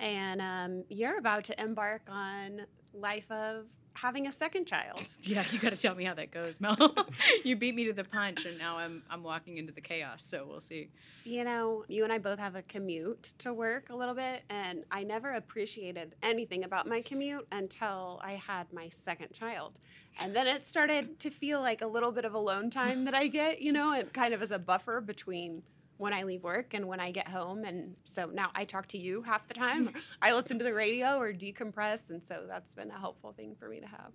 and 0.00 0.40
um, 0.40 0.84
you're 0.88 1.18
about 1.18 1.44
to 1.44 1.60
embark 1.62 2.02
on 2.08 2.62
life 2.92 3.30
of 3.30 3.66
having 3.94 4.26
a 4.26 4.32
second 4.32 4.66
child. 4.66 5.02
Yeah, 5.26 5.42
you 5.50 5.58
got 5.58 5.70
to 5.70 5.76
tell 5.76 5.94
me 5.94 6.04
how 6.04 6.12
that 6.14 6.30
goes, 6.30 6.60
Mel. 6.60 6.94
you 7.44 7.56
beat 7.56 7.74
me 7.74 7.86
to 7.86 7.94
the 7.94 8.04
punch, 8.04 8.44
and 8.44 8.58
now 8.58 8.76
I'm 8.76 9.02
I'm 9.08 9.22
walking 9.22 9.56
into 9.56 9.72
the 9.72 9.80
chaos. 9.80 10.22
So 10.22 10.44
we'll 10.46 10.60
see. 10.60 10.90
You 11.24 11.44
know, 11.44 11.84
you 11.88 12.04
and 12.04 12.12
I 12.12 12.18
both 12.18 12.38
have 12.38 12.54
a 12.54 12.62
commute 12.62 13.32
to 13.38 13.54
work 13.54 13.88
a 13.88 13.96
little 13.96 14.14
bit, 14.14 14.42
and 14.50 14.84
I 14.90 15.02
never 15.02 15.32
appreciated 15.32 16.14
anything 16.22 16.64
about 16.64 16.86
my 16.86 17.00
commute 17.00 17.46
until 17.52 18.20
I 18.22 18.32
had 18.32 18.70
my 18.72 18.90
second 18.90 19.32
child, 19.32 19.78
and 20.20 20.36
then 20.36 20.46
it 20.46 20.66
started 20.66 21.18
to 21.20 21.30
feel 21.30 21.60
like 21.60 21.80
a 21.80 21.86
little 21.86 22.12
bit 22.12 22.26
of 22.26 22.34
alone 22.34 22.70
time 22.70 23.06
that 23.06 23.14
I 23.14 23.28
get. 23.28 23.62
You 23.62 23.72
know, 23.72 23.92
and 23.92 24.12
kind 24.12 24.34
of 24.34 24.42
as 24.42 24.50
a 24.50 24.58
buffer 24.58 25.00
between 25.00 25.62
when 25.96 26.12
I 26.12 26.24
leave 26.24 26.42
work 26.42 26.74
and 26.74 26.88
when 26.88 27.00
I 27.00 27.10
get 27.10 27.28
home. 27.28 27.64
And 27.64 27.94
so 28.04 28.26
now 28.26 28.50
I 28.54 28.64
talk 28.64 28.88
to 28.88 28.98
you 28.98 29.22
half 29.22 29.46
the 29.46 29.54
time. 29.54 29.90
I 30.20 30.34
listen 30.34 30.58
to 30.58 30.64
the 30.64 30.74
radio 30.74 31.18
or 31.18 31.32
decompress. 31.32 32.10
And 32.10 32.24
so 32.24 32.44
that's 32.48 32.74
been 32.74 32.90
a 32.90 32.98
helpful 32.98 33.32
thing 33.32 33.54
for 33.58 33.68
me 33.68 33.80
to 33.80 33.86
have. 33.86 34.12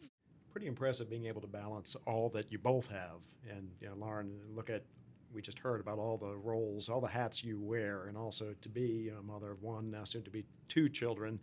Pretty 0.51 0.67
impressive 0.67 1.09
being 1.09 1.25
able 1.25 1.41
to 1.41 1.47
balance 1.47 1.95
all 2.05 2.29
that 2.29 2.51
you 2.51 2.57
both 2.57 2.87
have. 2.87 3.21
And, 3.49 3.69
you 3.79 3.87
know, 3.87 3.95
Lauren, 3.95 4.31
look 4.53 4.69
at, 4.69 4.83
we 5.33 5.41
just 5.41 5.59
heard 5.59 5.79
about 5.79 5.99
all 5.99 6.17
the 6.17 6.35
roles, 6.35 6.89
all 6.89 6.99
the 6.99 7.07
hats 7.07 7.43
you 7.43 7.59
wear, 7.59 8.05
and 8.07 8.17
also 8.17 8.53
to 8.61 8.69
be 8.69 9.11
a 9.17 9.21
mother 9.21 9.51
of 9.51 9.61
one, 9.61 9.91
now 9.91 10.03
soon 10.03 10.23
to 10.23 10.31
be 10.31 10.43
two 10.67 10.89
children. 10.89 11.39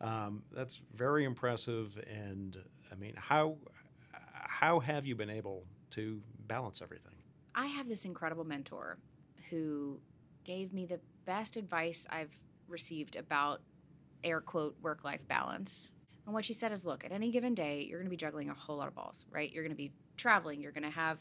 Um, 0.00 0.42
that's 0.52 0.80
very 0.94 1.24
impressive. 1.24 1.98
And 2.10 2.56
I 2.90 2.94
mean, 2.94 3.14
how, 3.16 3.56
how 4.12 4.80
have 4.80 5.06
you 5.06 5.14
been 5.14 5.30
able 5.30 5.64
to 5.90 6.20
balance 6.46 6.80
everything? 6.82 7.12
I 7.54 7.66
have 7.66 7.88
this 7.88 8.04
incredible 8.04 8.44
mentor 8.44 8.98
who 9.50 10.00
gave 10.44 10.72
me 10.72 10.86
the 10.86 11.00
best 11.26 11.56
advice 11.56 12.06
I've 12.10 12.36
received 12.68 13.16
about 13.16 13.60
air 14.24 14.40
quote 14.40 14.76
work 14.82 15.04
life 15.04 15.26
balance. 15.28 15.92
And 16.26 16.34
what 16.34 16.44
she 16.44 16.52
said 16.52 16.72
is 16.72 16.84
look, 16.84 17.04
at 17.04 17.12
any 17.12 17.30
given 17.30 17.54
day, 17.54 17.86
you're 17.88 17.98
going 17.98 18.06
to 18.06 18.10
be 18.10 18.16
juggling 18.16 18.50
a 18.50 18.54
whole 18.54 18.76
lot 18.76 18.88
of 18.88 18.94
balls, 18.94 19.26
right? 19.30 19.52
You're 19.52 19.64
going 19.64 19.72
to 19.72 19.76
be 19.76 19.92
traveling, 20.16 20.60
you're 20.60 20.72
going 20.72 20.82
to 20.82 20.90
have 20.90 21.18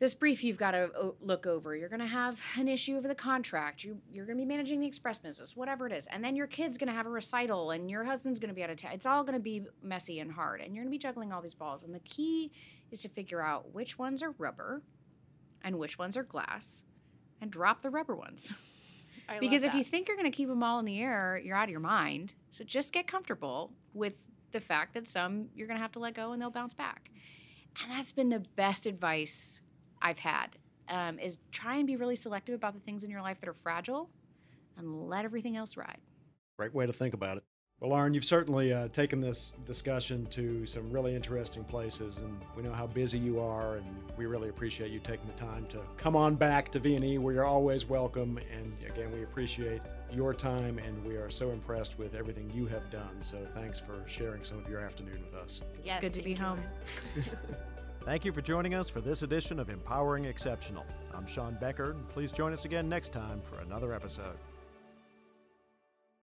this 0.00 0.14
brief 0.14 0.42
you've 0.42 0.56
got 0.56 0.70
to 0.70 0.90
uh, 0.98 1.10
look 1.20 1.46
over. 1.46 1.76
You're 1.76 1.90
going 1.90 2.00
to 2.00 2.06
have 2.06 2.40
an 2.58 2.68
issue 2.68 2.96
of 2.96 3.02
the 3.02 3.14
contract. 3.14 3.84
You, 3.84 3.98
you're 4.10 4.24
going 4.24 4.38
to 4.38 4.42
be 4.42 4.48
managing 4.48 4.80
the 4.80 4.86
express 4.86 5.18
business, 5.18 5.54
whatever 5.54 5.86
it 5.86 5.92
is. 5.92 6.06
And 6.06 6.24
then 6.24 6.34
your 6.34 6.46
kid's 6.46 6.78
going 6.78 6.88
to 6.88 6.94
have 6.94 7.04
a 7.04 7.10
recital 7.10 7.70
and 7.72 7.90
your 7.90 8.02
husband's 8.02 8.40
going 8.40 8.48
to 8.48 8.54
be 8.54 8.64
out 8.64 8.70
of 8.70 8.76
town. 8.76 8.92
It's 8.94 9.04
all 9.04 9.22
going 9.22 9.34
to 9.34 9.40
be 9.40 9.66
messy 9.82 10.20
and 10.20 10.32
hard. 10.32 10.62
And 10.62 10.74
you're 10.74 10.82
going 10.84 10.90
to 10.90 10.96
be 10.96 10.98
juggling 10.98 11.32
all 11.32 11.42
these 11.42 11.54
balls. 11.54 11.82
And 11.82 11.94
the 11.94 12.00
key 12.00 12.50
is 12.90 13.02
to 13.02 13.10
figure 13.10 13.42
out 13.42 13.74
which 13.74 13.98
ones 13.98 14.22
are 14.22 14.30
rubber 14.38 14.80
and 15.62 15.78
which 15.78 15.98
ones 15.98 16.16
are 16.16 16.22
glass 16.22 16.84
and 17.40 17.50
drop 17.50 17.82
the 17.82 17.90
rubber 17.90 18.14
ones. 18.14 18.52
I 19.28 19.38
because 19.38 19.62
love 19.62 19.70
if 19.70 19.74
you 19.78 19.84
think 19.84 20.08
you're 20.08 20.16
going 20.16 20.30
to 20.30 20.36
keep 20.36 20.48
them 20.48 20.62
all 20.62 20.80
in 20.80 20.84
the 20.84 21.00
air, 21.00 21.40
you're 21.42 21.56
out 21.56 21.64
of 21.64 21.70
your 21.70 21.80
mind. 21.80 22.34
So 22.50 22.64
just 22.64 22.92
get 22.92 23.06
comfortable 23.06 23.72
with 23.94 24.14
the 24.50 24.60
fact 24.60 24.94
that 24.94 25.06
some 25.06 25.48
you're 25.54 25.68
going 25.68 25.76
to 25.76 25.82
have 25.82 25.92
to 25.92 26.00
let 26.00 26.14
go 26.14 26.32
and 26.32 26.42
they'll 26.42 26.50
bounce 26.50 26.74
back. 26.74 27.10
And 27.82 27.92
that's 27.92 28.10
been 28.10 28.28
the 28.28 28.40
best 28.56 28.86
advice 28.86 29.60
I've 30.02 30.18
had 30.18 30.56
um, 30.88 31.18
is 31.18 31.38
try 31.52 31.76
and 31.76 31.86
be 31.86 31.96
really 31.96 32.16
selective 32.16 32.54
about 32.54 32.74
the 32.74 32.80
things 32.80 33.04
in 33.04 33.10
your 33.10 33.22
life 33.22 33.40
that 33.40 33.48
are 33.48 33.54
fragile 33.54 34.10
and 34.76 35.08
let 35.08 35.24
everything 35.24 35.56
else 35.56 35.76
ride. 35.76 35.98
Great 36.58 36.74
way 36.74 36.86
to 36.86 36.92
think 36.92 37.14
about 37.14 37.36
it. 37.36 37.44
Well, 37.80 37.92
Lauren, 37.92 38.12
you've 38.12 38.26
certainly 38.26 38.74
uh, 38.74 38.88
taken 38.88 39.22
this 39.22 39.54
discussion 39.64 40.26
to 40.26 40.66
some 40.66 40.90
really 40.90 41.16
interesting 41.16 41.64
places, 41.64 42.18
and 42.18 42.38
we 42.54 42.62
know 42.62 42.74
how 42.74 42.86
busy 42.86 43.18
you 43.18 43.40
are, 43.40 43.76
and 43.76 43.86
we 44.18 44.26
really 44.26 44.50
appreciate 44.50 44.90
you 44.90 44.98
taking 44.98 45.26
the 45.26 45.32
time 45.32 45.64
to 45.70 45.80
come 45.96 46.14
on 46.14 46.34
back 46.34 46.70
to 46.72 46.78
V&E, 46.78 47.16
where 47.16 47.32
you're 47.32 47.46
always 47.46 47.88
welcome. 47.88 48.38
And 48.54 48.76
again, 48.86 49.10
we 49.10 49.22
appreciate 49.22 49.80
your 50.12 50.34
time, 50.34 50.78
and 50.78 51.06
we 51.06 51.16
are 51.16 51.30
so 51.30 51.52
impressed 51.52 51.98
with 51.98 52.14
everything 52.14 52.52
you 52.54 52.66
have 52.66 52.90
done. 52.90 53.22
So 53.22 53.38
thanks 53.54 53.80
for 53.80 54.04
sharing 54.06 54.44
some 54.44 54.58
of 54.58 54.68
your 54.68 54.80
afternoon 54.80 55.24
with 55.24 55.40
us. 55.40 55.62
Yes, 55.82 56.00
good 56.02 56.12
to 56.12 56.22
be 56.22 56.34
home. 56.34 56.60
Thank 58.04 58.24
you 58.24 58.32
for 58.32 58.40
joining 58.40 58.74
us 58.74 58.88
for 58.88 59.02
this 59.02 59.22
edition 59.22 59.60
of 59.60 59.68
Empowering 59.68 60.24
Exceptional. 60.24 60.86
I'm 61.14 61.26
Sean 61.26 61.56
Becker, 61.60 61.90
and 61.90 62.08
please 62.08 62.32
join 62.32 62.54
us 62.54 62.64
again 62.64 62.88
next 62.88 63.12
time 63.12 63.42
for 63.42 63.60
another 63.60 63.92
episode. 63.92 64.36